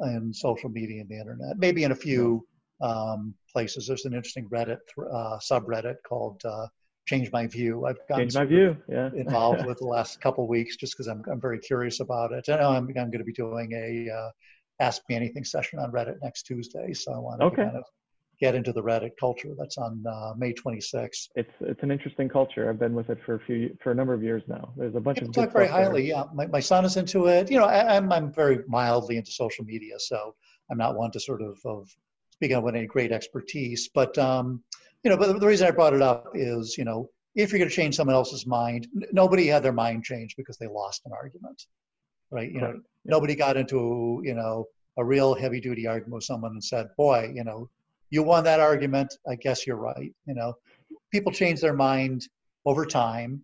[0.00, 1.58] in social media and the internet.
[1.58, 2.44] Maybe in a few
[2.80, 3.86] um, places.
[3.86, 6.66] There's an interesting Reddit uh, subreddit called uh,
[7.06, 7.86] Change My View.
[7.86, 9.10] I've gotten My View, yeah.
[9.16, 12.48] involved with the last couple weeks just because I'm, I'm very curious about it.
[12.48, 14.30] I know I'm, I'm going to be doing a uh,
[14.80, 17.84] Ask Me Anything session on Reddit next Tuesday, so I want to kind of
[18.40, 19.54] get into the Reddit culture.
[19.58, 21.28] That's on uh, May 26th.
[21.34, 22.68] It's it's an interesting culture.
[22.68, 24.72] I've been with it for a few for a number of years now.
[24.76, 26.08] There's a bunch People of talk very highly.
[26.08, 26.18] There.
[26.18, 27.50] Yeah, my, my son is into it.
[27.50, 30.34] You know, I, am I'm, I'm very mildly into social media, so
[30.70, 31.88] I'm not one to sort of of
[32.30, 33.88] speak on with any great expertise.
[33.92, 34.62] But um,
[35.02, 37.70] you know, but the reason I brought it up is you know if you're going
[37.70, 41.62] to change someone else's mind, nobody had their mind changed because they lost an argument.
[42.30, 42.50] right?
[42.50, 42.80] You know, right.
[43.08, 44.66] Nobody got into you know
[44.98, 47.68] a real heavy duty argument with someone and said, "Boy, you know,
[48.10, 49.16] you won that argument.
[49.28, 50.54] I guess you're right." You know,
[51.10, 52.28] people change their mind
[52.64, 53.42] over time,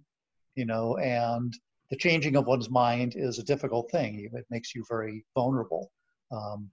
[0.54, 1.52] you know, and
[1.90, 4.28] the changing of one's mind is a difficult thing.
[4.32, 5.90] It makes you very vulnerable.
[6.30, 6.70] Um,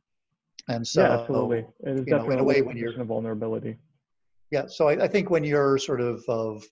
[0.67, 3.77] and so, yeah, absolutely, it is definitely know, in a way when you're a vulnerability.
[4.51, 6.63] Yeah, so I, I, think when you're sort of of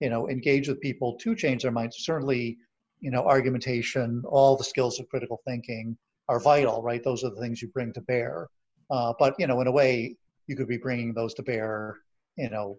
[0.00, 2.58] you know engaged with people to change their minds, certainly
[3.00, 5.96] you know argumentation, all the skills of critical thinking
[6.28, 7.02] are vital, right?
[7.02, 8.48] Those are the things you bring to bear.
[8.90, 11.98] Uh, but you know, in a way, you could be bringing those to bear,
[12.36, 12.76] you know,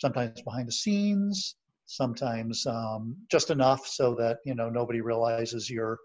[0.00, 1.56] sometimes behind the scenes,
[1.86, 5.98] sometimes um, just enough so that you know nobody realizes you're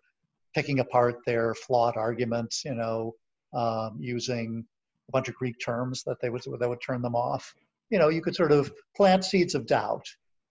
[0.55, 2.63] picking apart their flawed arguments.
[2.65, 3.13] You know,
[3.53, 4.65] um, using
[5.09, 7.53] a bunch of Greek terms that they would that would turn them off.
[7.89, 10.05] You know, you could sort of plant seeds of doubt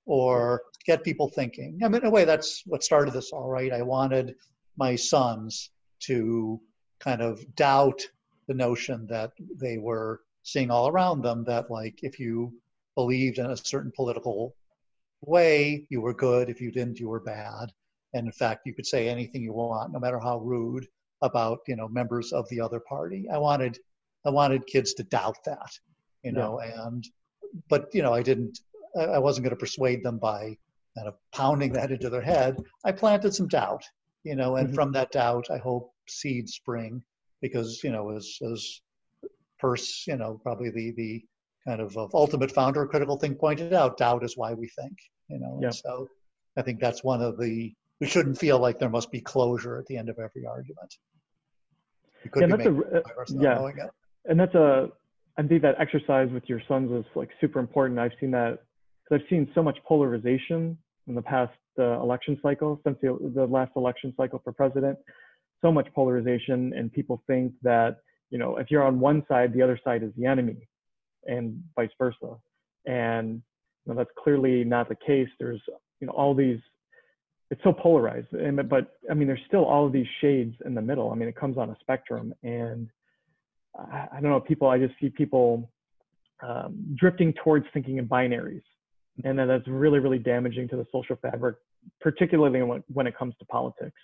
[0.09, 1.79] or get people thinking.
[1.85, 3.73] I mean, in a way, that's what started this all, right?
[3.73, 4.35] I wanted
[4.77, 6.61] my sons to
[6.99, 8.01] kind of doubt
[8.47, 12.53] the notion that they were seeing all around them that, like, if you
[12.95, 14.57] believed in a certain political
[15.21, 16.49] way, you were good.
[16.49, 17.71] If you didn't, you were bad.
[18.15, 20.89] And in fact, you could say anything you want, no matter how rude,
[21.23, 23.27] about you know members of the other party.
[23.33, 23.79] I wanted
[24.25, 25.71] I wanted kids to doubt that,
[26.23, 26.87] you know, yeah.
[26.87, 27.05] and
[27.69, 28.61] but you know I didn't.
[28.97, 30.57] I wasn't going to persuade them by
[30.97, 32.57] kind of pounding that into their head.
[32.85, 33.85] I planted some doubt,
[34.25, 34.75] you know, and mm-hmm.
[34.75, 37.03] from that doubt, I hope seeds spring
[37.41, 38.81] because you know as as
[39.61, 41.25] Peirce, you know, probably the the
[41.67, 44.97] kind of, of ultimate founder of critical think pointed out, doubt is why we think,
[45.29, 45.59] you know.
[45.63, 45.71] Yeah.
[45.71, 46.09] so
[46.57, 49.87] I think that's one of the we shouldn't feel like there must be closure at
[49.87, 50.95] the end of every argument.
[52.37, 53.87] yeah, that's a, uh, yeah.
[54.27, 54.89] and that's a
[55.37, 57.99] I think that exercise with your sons is like super important.
[58.01, 58.59] I've seen that
[59.09, 63.47] because I've seen so much polarization in the past uh, election cycle since the, the
[63.47, 64.99] last election cycle for president.
[65.63, 67.99] So much polarization, and people think that
[68.31, 70.69] you know if you're on one side, the other side is the enemy,
[71.27, 72.37] and vice versa.
[72.87, 73.43] And
[73.85, 75.29] you know, that's clearly not the case.
[75.41, 75.61] There's
[76.01, 76.61] you know all these
[77.51, 80.83] it's so polarized and but i mean there's still all of these shades in the
[80.83, 82.89] middle i mean it comes on a spectrum and
[83.79, 85.71] i, I don't know people i just see people
[86.47, 88.63] um, drifting towards thinking in binaries
[89.25, 91.57] and then that's really really damaging to the social fabric
[92.01, 94.01] particularly when, when it comes to politics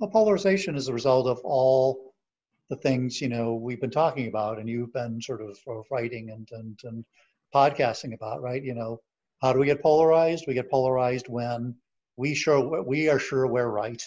[0.00, 2.14] well polarization is a result of all
[2.70, 5.56] the things you know we've been talking about and you've been sort of
[5.90, 7.04] writing and and, and
[7.54, 9.00] podcasting about right you know
[9.42, 11.74] how do we get polarized we get polarized when
[12.16, 14.02] we sure we are sure we're right,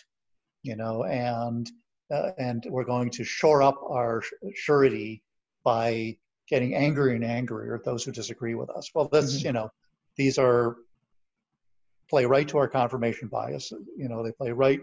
[0.64, 1.70] you know, and
[2.12, 4.24] uh, and we're going to shore up our
[4.56, 5.24] surety
[5.64, 6.18] by
[6.48, 8.90] getting angrier and angrier at those who disagree with us.
[8.94, 9.48] Well, that's mm-hmm.
[9.48, 9.72] you know,
[10.20, 10.76] these are
[12.10, 13.72] play right to our confirmation bias.
[13.96, 14.82] You know, they play right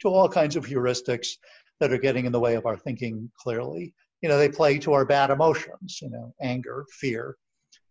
[0.00, 1.30] to all kinds of heuristics
[1.80, 3.92] that are getting in the way of our thinking clearly.
[4.22, 5.98] You know, they play to our bad emotions.
[6.00, 7.36] You know, anger, fear,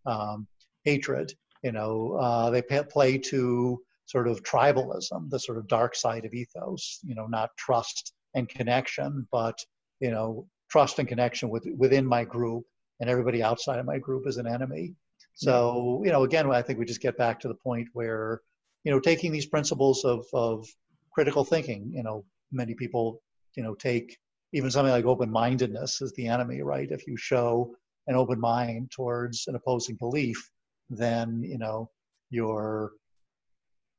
[0.06, 0.46] um,
[0.84, 1.34] hatred.
[1.62, 6.32] You know, uh, they play to sort of tribalism, the sort of dark side of
[6.32, 9.58] ethos, you know, not trust and connection, but,
[10.00, 12.64] you know, trust and connection with, within my group
[13.00, 14.94] and everybody outside of my group is an enemy.
[15.38, 18.40] So, you know, again, I think we just get back to the point where,
[18.82, 20.66] you know, taking these principles of, of
[21.12, 23.22] critical thinking, you know, many people,
[23.56, 24.18] you know, take
[24.52, 26.90] even something like open-mindedness as the enemy, right?
[26.90, 27.72] If you show
[28.08, 30.50] an open mind towards an opposing belief,
[30.90, 31.88] then, you know,
[32.30, 32.94] you're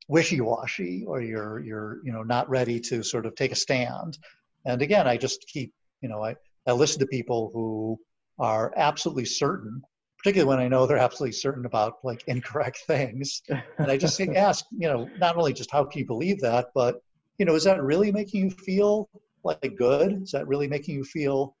[0.08, 4.18] wishy-washy or you're you're you know not ready to sort of take a stand
[4.66, 6.34] and again i just keep you know i,
[6.66, 7.96] I listen to people who
[8.40, 9.80] are absolutely certain
[10.22, 13.42] particularly when i know they're absolutely certain about like incorrect things.
[13.78, 17.02] And i just ask you know not only just how can you believe that but
[17.38, 19.08] you know is that really making you feel
[19.42, 20.22] like good?
[20.22, 21.56] Is that really making you feel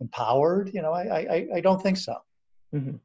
[0.00, 0.70] empowered?
[0.74, 2.16] You know i i, I don't think so.
[2.74, 2.96] Mm-hmm.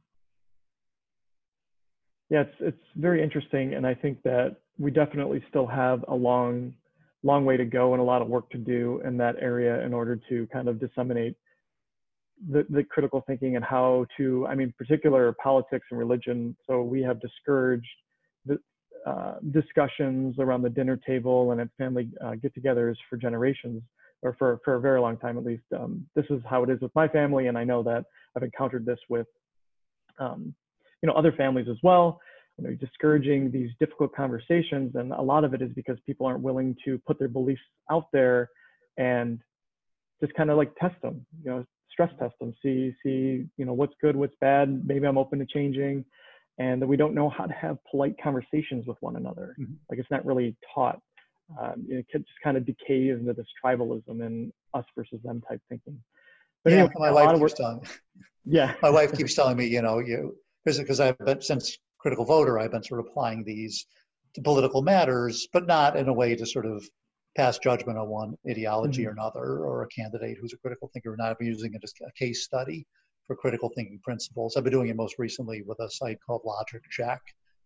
[2.29, 6.73] yeah it's it's very interesting and i think that we definitely still have a long,
[7.23, 9.93] long way to go and a lot of work to do in that area in
[9.93, 11.35] order to kind of disseminate
[12.49, 16.55] the, the critical thinking and how to, I mean, particular politics and religion.
[16.67, 17.87] So we have discouraged
[18.45, 18.59] the
[19.05, 23.81] uh, discussions around the dinner table and at family uh, get-togethers for generations,
[24.21, 25.63] or for for a very long time at least.
[25.77, 28.05] Um, this is how it is with my family, and I know that
[28.35, 29.27] I've encountered this with,
[30.19, 30.53] um,
[31.01, 32.19] you know, other families as well
[32.57, 34.95] you know, discouraging these difficult conversations.
[34.95, 37.61] And a lot of it is because people aren't willing to put their beliefs
[37.91, 38.49] out there
[38.97, 39.39] and
[40.21, 41.65] just kind of like test them, you know,
[41.95, 44.85] stress test them, see, see, you know, what's good, what's bad.
[44.85, 46.03] Maybe I'm open to changing.
[46.57, 49.55] And that we don't know how to have polite conversations with one another.
[49.59, 49.73] Mm-hmm.
[49.89, 50.99] Like it's not really taught.
[51.59, 55.97] um, it just kind of decays into this tribalism and us versus them type thinking.
[56.63, 57.81] But yeah, anyway, my wife keeps telling
[58.45, 60.35] yeah, my wife keeps telling me, you know, you
[60.65, 63.85] because I've been since critical voter, I've been sort of applying these
[64.35, 66.83] to political matters, but not in a way to sort of
[67.35, 69.07] pass judgment on one ideology Mhm.
[69.07, 71.31] or another, or a candidate who's a critical thinker or not.
[71.31, 72.85] I've been using it as a case study
[73.27, 74.55] for critical thinking principles.
[74.55, 77.21] I've been doing it most recently with a site called Logic Check.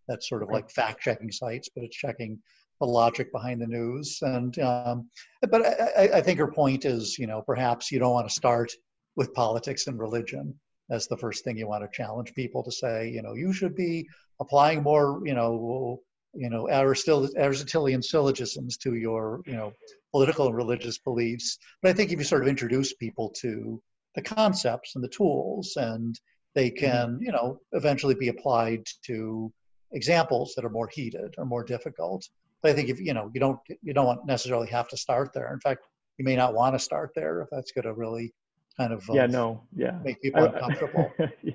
[0.08, 2.42] That's sort of like fact checking sites, but it's checking
[2.80, 4.20] the logic behind the news.
[4.24, 5.10] And um,
[5.52, 8.34] but I, I- I think her point is, you know, perhaps you don't want to
[8.34, 8.72] start
[9.16, 10.60] with politics and religion
[10.90, 13.76] as the first thing you want to challenge people to say, you know, you should
[13.76, 14.08] be
[14.40, 16.02] applying more, you know,
[16.34, 19.74] you know, Aristil- Aristotelian syllogisms to your, you know,
[20.12, 21.58] political and religious beliefs.
[21.82, 23.82] But I think if you sort of introduce people to
[24.16, 26.20] the concepts and the tools, and
[26.56, 29.52] they can, you know, eventually be applied to
[29.92, 32.28] examples that are more heated or more difficult.
[32.62, 35.54] But I think if you know, you don't you don't necessarily have to start there.
[35.54, 35.82] In fact,
[36.18, 38.34] you may not want to start there if that's going to really
[38.78, 39.98] kind of yeah, uh, no, yeah.
[40.04, 41.12] make people I- uncomfortable.
[41.44, 41.54] yeah.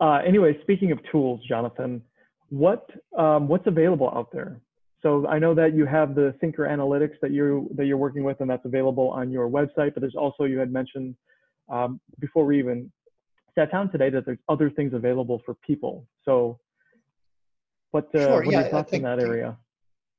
[0.00, 2.02] Uh, anyway, speaking of tools, Jonathan,
[2.50, 2.88] what
[3.18, 4.60] um, what's available out there?
[5.02, 8.48] So I know that you have the ThinkerAnalytix that you that you're working with, and
[8.48, 9.94] that's available on your website.
[9.94, 11.14] But there's also you had mentioned
[11.70, 12.90] um, before we even
[13.54, 16.06] sat down today that there's other things available for people.
[16.24, 16.58] So
[17.90, 19.56] what uh, Sure, what yeah, are your thoughts in that area?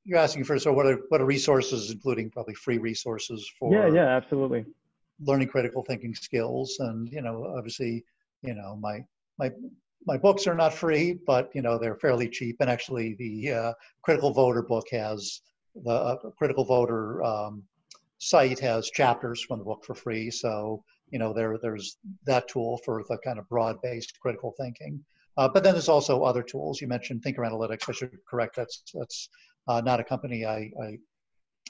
[0.03, 3.87] You're asking for so what are what are resources, including probably free resources for Yeah,
[3.93, 4.65] yeah, absolutely.
[5.19, 8.03] learning critical thinking skills and you know obviously
[8.43, 9.03] you know my
[9.39, 9.49] my
[10.05, 12.57] my books are not free but you know they're fairly cheap.
[12.59, 15.41] And actually the uh, critical voter book has
[15.83, 17.63] the uh, critical voter um,
[18.19, 20.29] site has chapters from the book for free.
[20.31, 25.03] So you know there there's that tool for the kind of broad based critical thinking.
[25.37, 26.79] Uh, but then there's also other tools.
[26.79, 28.55] You mentioned ThinkerAnalytix i should correct.
[28.55, 29.29] That's that's
[29.67, 30.97] uh, not a company i, I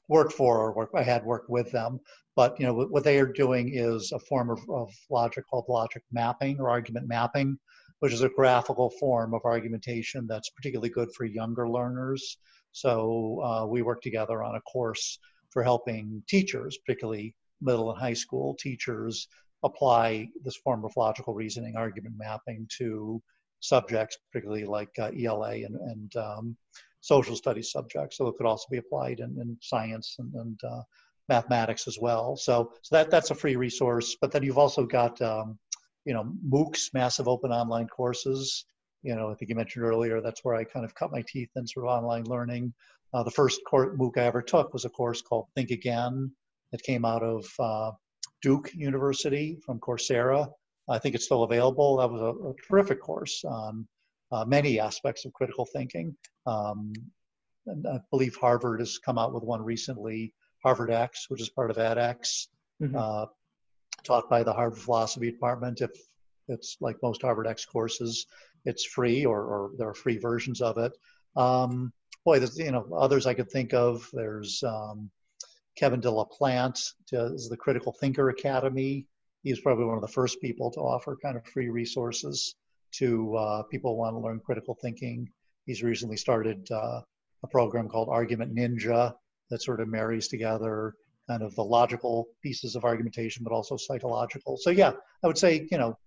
[0.07, 1.99] worked for or work, i had worked with them.
[2.35, 5.65] But you know what- what they are doing is a form of, of logic called
[5.69, 7.57] logic mapping or argument mapping
[8.05, 12.37] which is a graphical form of argumentation that's particularly good for younger learners
[12.71, 15.17] so uh, we work together on a course
[15.49, 19.27] for helping teachers particularly middle and high school teachers
[19.63, 23.19] apply this form of logical reasoning argument mapping to
[23.59, 26.55] subjects particularly like uh, ela and, and um,
[27.01, 30.81] social studies subjects so it could also be applied in, in science and, and uh,
[31.27, 32.35] mathematics as well.
[32.35, 34.15] So, so that that's a free resource.
[34.19, 35.57] But then you've also got, um,
[36.05, 38.65] you know, MOOCs, massive open online courses.
[39.03, 41.49] You know, I think you mentioned earlier that's where I kind of cut my teeth
[41.55, 42.73] in sort of online learning.
[43.13, 46.31] Uh, the first course, MOOC I ever took was a course called Think Again
[46.71, 47.91] that came out of uh,
[48.41, 50.47] Duke University from Coursera.
[50.89, 51.97] I think it's still available.
[51.97, 53.87] That was a, a terrific course on
[54.31, 56.15] uh, many aspects of critical thinking.
[56.45, 56.93] Um,
[57.67, 60.33] and I believe Harvard has come out with one recently
[60.63, 62.47] Harvard X, which is part of edX,
[62.81, 62.95] Mhm.
[62.95, 63.27] uh,
[64.03, 65.81] taught by the Harvard Philosophy Department.
[65.81, 65.91] If
[66.47, 68.27] it's like most Harvard X courses,
[68.65, 70.93] it's free, or, or there are free versions of it.
[71.35, 71.91] Um,
[72.23, 74.07] boy, there's you know others I could think of.
[74.13, 75.09] There's um,
[75.77, 79.07] Kevin deLaplante does the Critical Thinker Academy.
[79.43, 82.55] He's probably one of the first people to offer kind of free resources
[82.93, 85.29] to uh, people who want to learn critical thinking.
[85.65, 87.01] He's recently started uh,
[87.43, 89.13] a program called Argument Ninja
[89.49, 90.95] that sort of marries together
[91.29, 94.57] kind of the logical pieces of argumentation, but also psychological.
[94.57, 94.91] So yeah,
[95.23, 95.97] I would say you know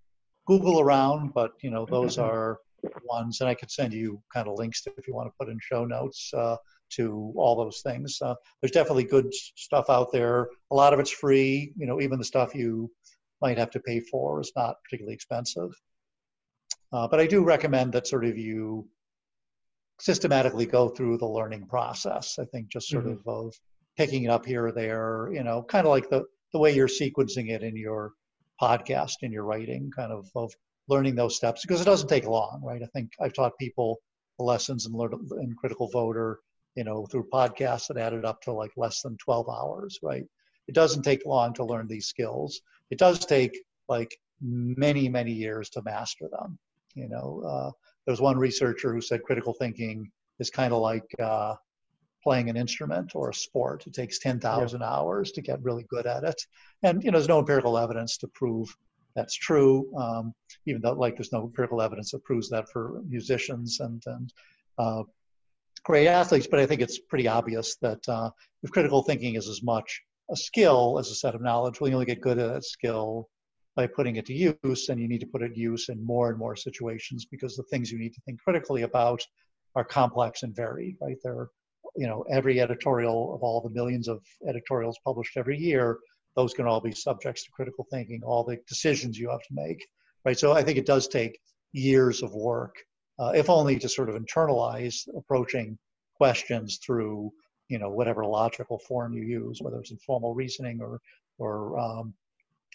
[0.46, 2.58] Google around, but you know those are
[3.04, 5.50] ones, and I could send you kind of links to if you want to put
[5.50, 6.56] in show notes uh,
[6.90, 8.18] to all those things.
[8.22, 10.48] Uh, there's definitely good stuff out there.
[10.70, 11.72] A lot of it's free.
[11.76, 12.90] You know, even the stuff you
[13.40, 15.70] might have to pay for is not particularly expensive.
[16.92, 18.88] Uh, but I do recommend that sort of you
[20.00, 22.38] systematically go through the learning process.
[22.38, 23.12] I think just sort Mhm.
[23.12, 23.54] of of
[23.98, 26.88] picking it up here or there, you know, kind of like the the way you're
[26.88, 28.12] sequencing it in your
[28.62, 30.52] podcast in your writing, kind of of
[30.88, 32.82] learning those steps because it doesn't take long, right?
[32.82, 33.98] I think I've taught people
[34.38, 36.38] lessons in, learn- in critical voter,
[36.76, 40.24] you know, through podcasts that added up to like less than 12 hours, right?
[40.68, 42.60] It doesn't take long to learn these skills.
[42.90, 46.58] It does take like many, many years to master them.
[46.94, 47.70] You know, uh,
[48.06, 51.56] there was one researcher who said critical thinking is kind of like uh,
[52.22, 53.86] playing an instrument or a sport.
[53.86, 56.40] It takes 10,000 hours to get really good at it.
[56.82, 58.68] And, you know, there's no empirical evidence to prove
[59.14, 60.32] that's true, um,
[60.66, 64.32] even though, like, there's no empirical evidence that proves that for musicians and, and
[64.78, 65.02] uh,
[65.84, 66.46] great athletes.
[66.48, 68.30] But I think it's pretty obvious that uh,
[68.62, 71.94] if critical thinking is as much a skill as a set of knowledge, well, you
[71.94, 73.28] only get good at that skill
[73.74, 76.30] by putting it to use, and you need to put it to use in more
[76.30, 79.20] and more situations because the things you need to think critically about
[79.74, 81.16] are complex and varied, right?
[81.22, 81.48] They're
[81.98, 85.98] you know, every editorial of all the millions of editorials published every year,
[86.36, 89.84] those can all be subjects to critical thinking, all the decisions you have to make,
[90.24, 90.38] right?
[90.38, 91.40] So I think it does take
[91.72, 92.76] years of work,
[93.18, 95.76] uh, if only to sort of internalize approaching
[96.14, 97.32] questions through,
[97.68, 101.00] you know, whatever logical form you use, whether it's informal reasoning or,
[101.38, 102.14] or, um,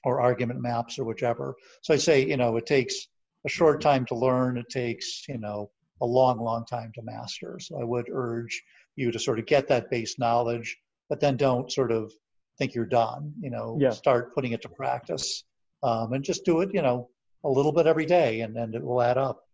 [0.03, 1.55] or argument maps or whichever.
[1.81, 3.07] So I say, you know, it takes
[3.45, 4.57] a short time to learn.
[4.57, 5.71] It takes, you know,
[6.01, 7.57] a long, long time to master.
[7.61, 8.61] So I would urge
[8.95, 10.77] you to sort of get that base knowledge,
[11.09, 12.11] but then don't sort of
[12.57, 13.33] think you're done.
[13.39, 13.91] You know, yeah.
[13.91, 15.43] start putting it to practice,
[15.81, 16.69] um, and just do it.
[16.73, 17.09] You know,
[17.43, 19.47] a little bit every day, and and it will add up.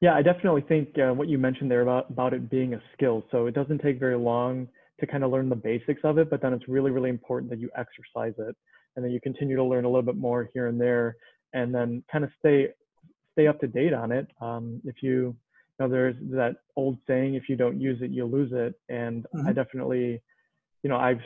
[0.00, 3.24] Yeah, I definitely think uh, what you mentioned there about about it being a skill.
[3.30, 4.68] So it doesn't take very long
[5.00, 7.58] to kind of learn the basics of it, but then it's really really important that
[7.58, 8.56] you exercise it,
[8.96, 11.16] and then you continue to learn a little bit more here and there,
[11.52, 12.68] and then kind of stay
[13.34, 14.26] stay up to date on it.
[14.40, 15.36] Um, if you, you
[15.80, 18.74] know, there's that old saying, if you don't use it, you lose it.
[18.88, 19.48] And mm-hmm.
[19.48, 20.22] I definitely,
[20.82, 21.20] you know, I've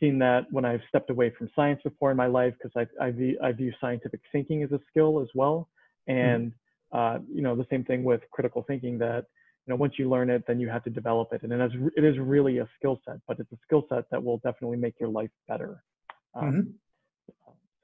[0.00, 3.10] seen that when I've stepped away from science before in my life because I, I,
[3.10, 5.68] view, I view scientific thinking as a skill as well.
[6.08, 6.18] Mm-hmm.
[6.18, 6.52] And,
[6.92, 6.98] mm-hmm.
[6.98, 9.24] uh, you know, the same thing with critical thinking that,
[9.66, 11.42] you know, once you learn it, then you have to develop it.
[11.42, 14.22] And it is, it is really a skill set, but it's a skill set that
[14.22, 15.82] will definitely make your life better.
[16.34, 16.76] Um,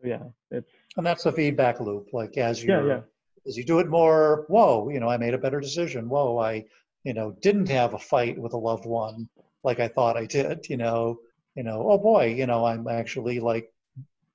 [0.03, 0.09] mm-hmm.
[0.09, 0.68] yeah, it's.
[0.97, 2.09] And that's a feedback loop.
[2.12, 3.01] Like as you yeah, yeah
[3.47, 6.09] as you do it more, whoa, you know, I made a better decision.
[6.09, 6.64] Whoa, I,
[7.05, 9.28] you know, didn't have a fight with a loved one
[9.64, 10.68] like I thought I did.
[10.68, 11.18] You know,
[11.55, 13.72] you know, oh boy, you know, I'm actually like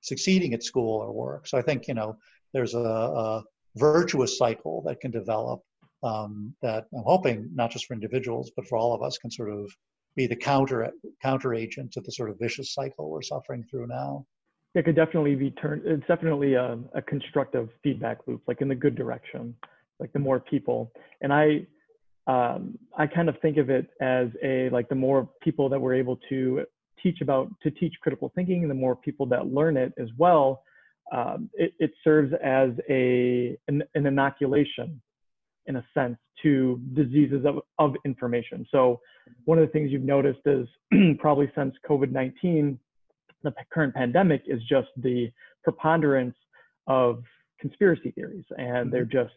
[0.00, 1.46] succeeding at school or work.
[1.46, 2.16] So I think you know,
[2.52, 3.44] there's a, a
[3.76, 5.62] virtuous cycle that can develop
[6.02, 9.50] um, that I'm hoping not just for individuals but for all of us can sort
[9.50, 9.70] of
[10.14, 10.92] be the counter
[11.22, 14.24] counter agent to the sort of vicious cycle we're suffering through now
[14.74, 18.74] it could definitely be turned it's definitely a, a, constructive feedback loop like in the
[18.74, 19.54] good direction
[20.00, 20.92] like the more people.
[21.20, 21.66] And i
[22.26, 25.94] um, i kind of think of it as a like the more people that we're
[25.94, 26.64] able to
[27.02, 30.62] teach about to teach critical thinking the more people that learn it as well
[31.12, 35.00] um, it, it, serves as a an, an, inoculation
[35.66, 38.66] in a sense to diseases of, of information.
[38.70, 39.00] So
[39.44, 40.66] one of the things you've noticed is
[41.18, 42.78] probably since covid-19
[43.44, 45.30] the current pandemic is just the
[45.62, 46.36] preponderance
[46.86, 47.22] of
[47.60, 49.18] conspiracy theories and they're mm-hmm.
[49.18, 49.34] just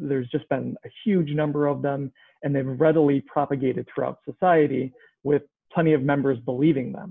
[0.00, 2.10] there's just been a huge number of them
[2.42, 4.92] and they've readily propagated throughout society
[5.22, 5.42] with
[5.72, 7.10] plenty of members believing them.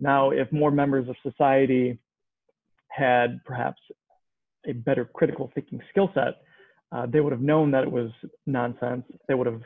[0.00, 1.98] Now if more members of society
[2.88, 3.80] had perhaps
[4.66, 6.34] a better critical thinking skill set
[6.92, 8.10] uh, they would have known that it was
[8.46, 9.04] nonsense.
[9.26, 9.62] They would have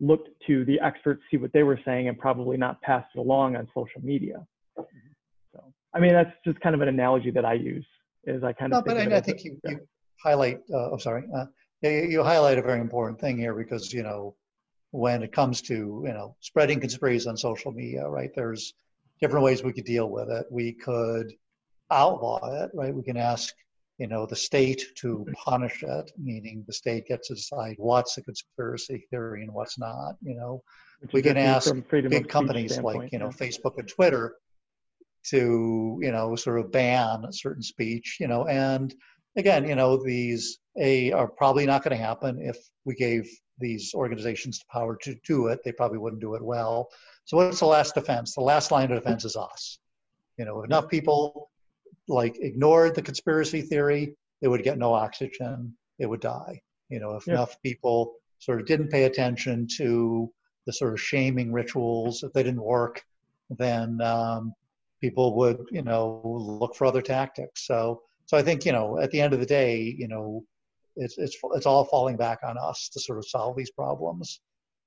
[0.00, 3.56] looked to the experts see what they were saying and probably not passed it along
[3.56, 4.46] on social media
[5.94, 7.86] I mean, that's just kind of an analogy that I use.
[8.24, 8.84] Is I kind of.
[8.86, 9.72] No, but I, I think you, yeah.
[9.72, 9.80] you
[10.22, 10.60] highlight.
[10.72, 11.24] Uh, oh, sorry.
[11.34, 11.46] Uh,
[11.82, 14.34] you, you highlight a very important thing here because you know
[14.90, 18.30] when it comes to you know spreading conspiracies on social media, right?
[18.34, 18.74] There's
[19.20, 20.46] different ways we could deal with it.
[20.50, 21.32] We could
[21.90, 22.94] outlaw it, right?
[22.94, 23.54] We can ask
[23.98, 28.22] you know the state to punish it, meaning the state gets to decide what's a
[28.22, 30.16] conspiracy theory and what's not.
[30.22, 30.62] You know,
[31.00, 33.46] Which we can ask big companies like you know yeah.
[33.46, 34.36] Facebook and Twitter
[35.22, 38.94] to you know sort of ban certain speech you know and
[39.36, 42.40] again you know these a are probably not going to happen.
[42.40, 46.42] If we gave these organizations the power to do it they probably wouldn't do it
[46.42, 46.88] well.
[47.24, 48.34] So what's the last defense?
[48.34, 49.78] The last line of defense is us.
[50.38, 51.50] You know enough people
[52.08, 56.60] like ignored the conspiracy theory it would get no oxygen it would die.
[56.88, 57.34] You know if yeah.
[57.34, 60.32] enough people sort of didn't pay attention to
[60.66, 63.02] the sort of shaming rituals if they didn't work
[63.58, 64.54] then um,
[65.00, 67.66] people would you know look for other tactics.
[67.66, 70.44] So so i think you know at the end of the day you know
[70.96, 74.40] it's it's it's all falling back on us to sort of solve these problems.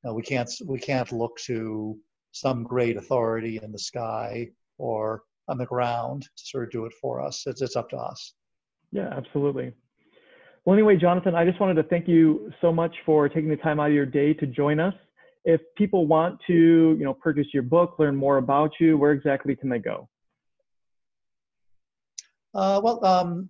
[0.04, 1.98] You know, we can't we can't look to
[2.32, 6.94] some great authority in the sky or on the ground to sort of do it
[7.02, 7.44] for us.
[7.46, 8.34] It's it's up to us.
[8.92, 9.74] Yeah absolutely.
[10.66, 13.82] Well anyway jonathan i just wanted to thank you so much for taking the time
[13.82, 14.94] out of your day to join us
[15.46, 19.56] if people want to, you know, purchase your book, learn more about you, where exactly
[19.56, 20.08] can they go?
[22.54, 23.50] Uh, well, um,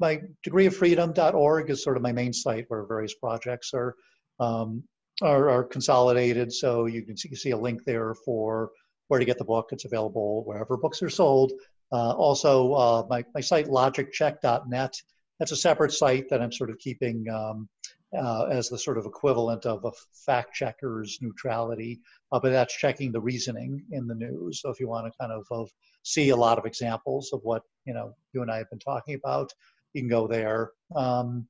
[0.00, 3.94] my degreeoffreedom.org is sort of my main site where various projects are,
[4.40, 4.82] um,
[5.20, 6.52] are, are, consolidated.
[6.52, 8.70] So you can see, see, a link there for
[9.08, 9.68] where to get the book.
[9.72, 11.52] It's available wherever books are sold.
[11.92, 14.94] Uh, also, uh, my, my site logiccheck.net.
[15.38, 17.68] That's a separate site that I'm sort of keeping um,
[18.16, 22.00] uh, as the sort of equivalent of a fact checker's neutrality,
[22.30, 24.60] uh, but that's checking the reasoning in the news.
[24.60, 25.70] So if you want to kind of, of
[26.02, 29.14] see a lot of examples of what you know you and I have been talking
[29.14, 29.52] about,
[29.94, 30.72] you can go there.
[30.94, 31.46] Um,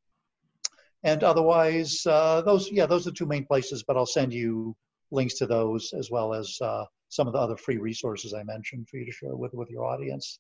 [1.05, 3.83] and otherwise, uh, those yeah, those are the two main places.
[3.83, 4.77] But I'll send you
[5.11, 8.89] links to those as well as uh, some of the other free resources I mentioned
[8.89, 10.39] for you to share with, with your audience.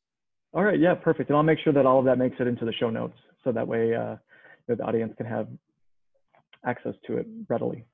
[0.55, 1.31] All right, yeah, perfect.
[1.31, 3.53] And I'll make sure that all of that makes it into the show notes so
[3.53, 4.17] that way uh,
[4.69, 5.49] the audience can have
[6.65, 7.85] access to it readily.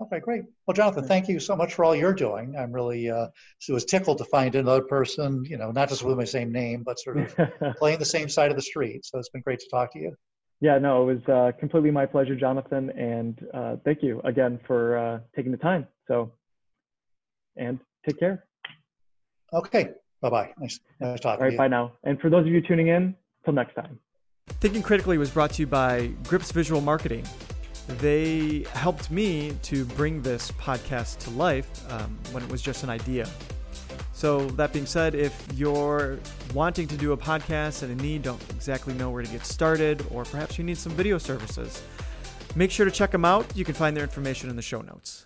[0.00, 0.42] Okay, great.
[0.66, 2.54] Well, Jonathan, thank you so much for all you're doing.
[2.58, 3.28] I'm really uh,
[3.60, 6.82] so was tickled to find another person, you know, not just with my same name,
[6.82, 7.34] but sort of
[7.78, 9.06] playing the same side of the street.
[9.06, 10.14] So it's been great to talk to you.
[10.60, 14.98] Yeah, no, it was uh, completely my pleasure, Jonathan, and uh, thank you again for
[14.98, 15.86] uh, taking the time.
[16.08, 16.32] So,
[17.56, 18.44] and take care.
[19.52, 19.90] Okay,
[20.20, 20.52] bye bye.
[20.58, 21.42] Nice, nice talking.
[21.42, 21.92] All right, bye now.
[22.04, 23.14] And for those of you tuning in,
[23.46, 23.98] till next time.
[24.60, 27.24] Thinking Critically was brought to you by Grips Visual Marketing.
[27.88, 32.90] They helped me to bring this podcast to life um, when it was just an
[32.90, 33.28] idea.
[34.12, 36.18] So, that being said, if you're
[36.54, 40.04] wanting to do a podcast and in need, don't exactly know where to get started,
[40.10, 41.82] or perhaps you need some video services,
[42.54, 43.46] make sure to check them out.
[43.56, 45.24] You can find their information in the show notes.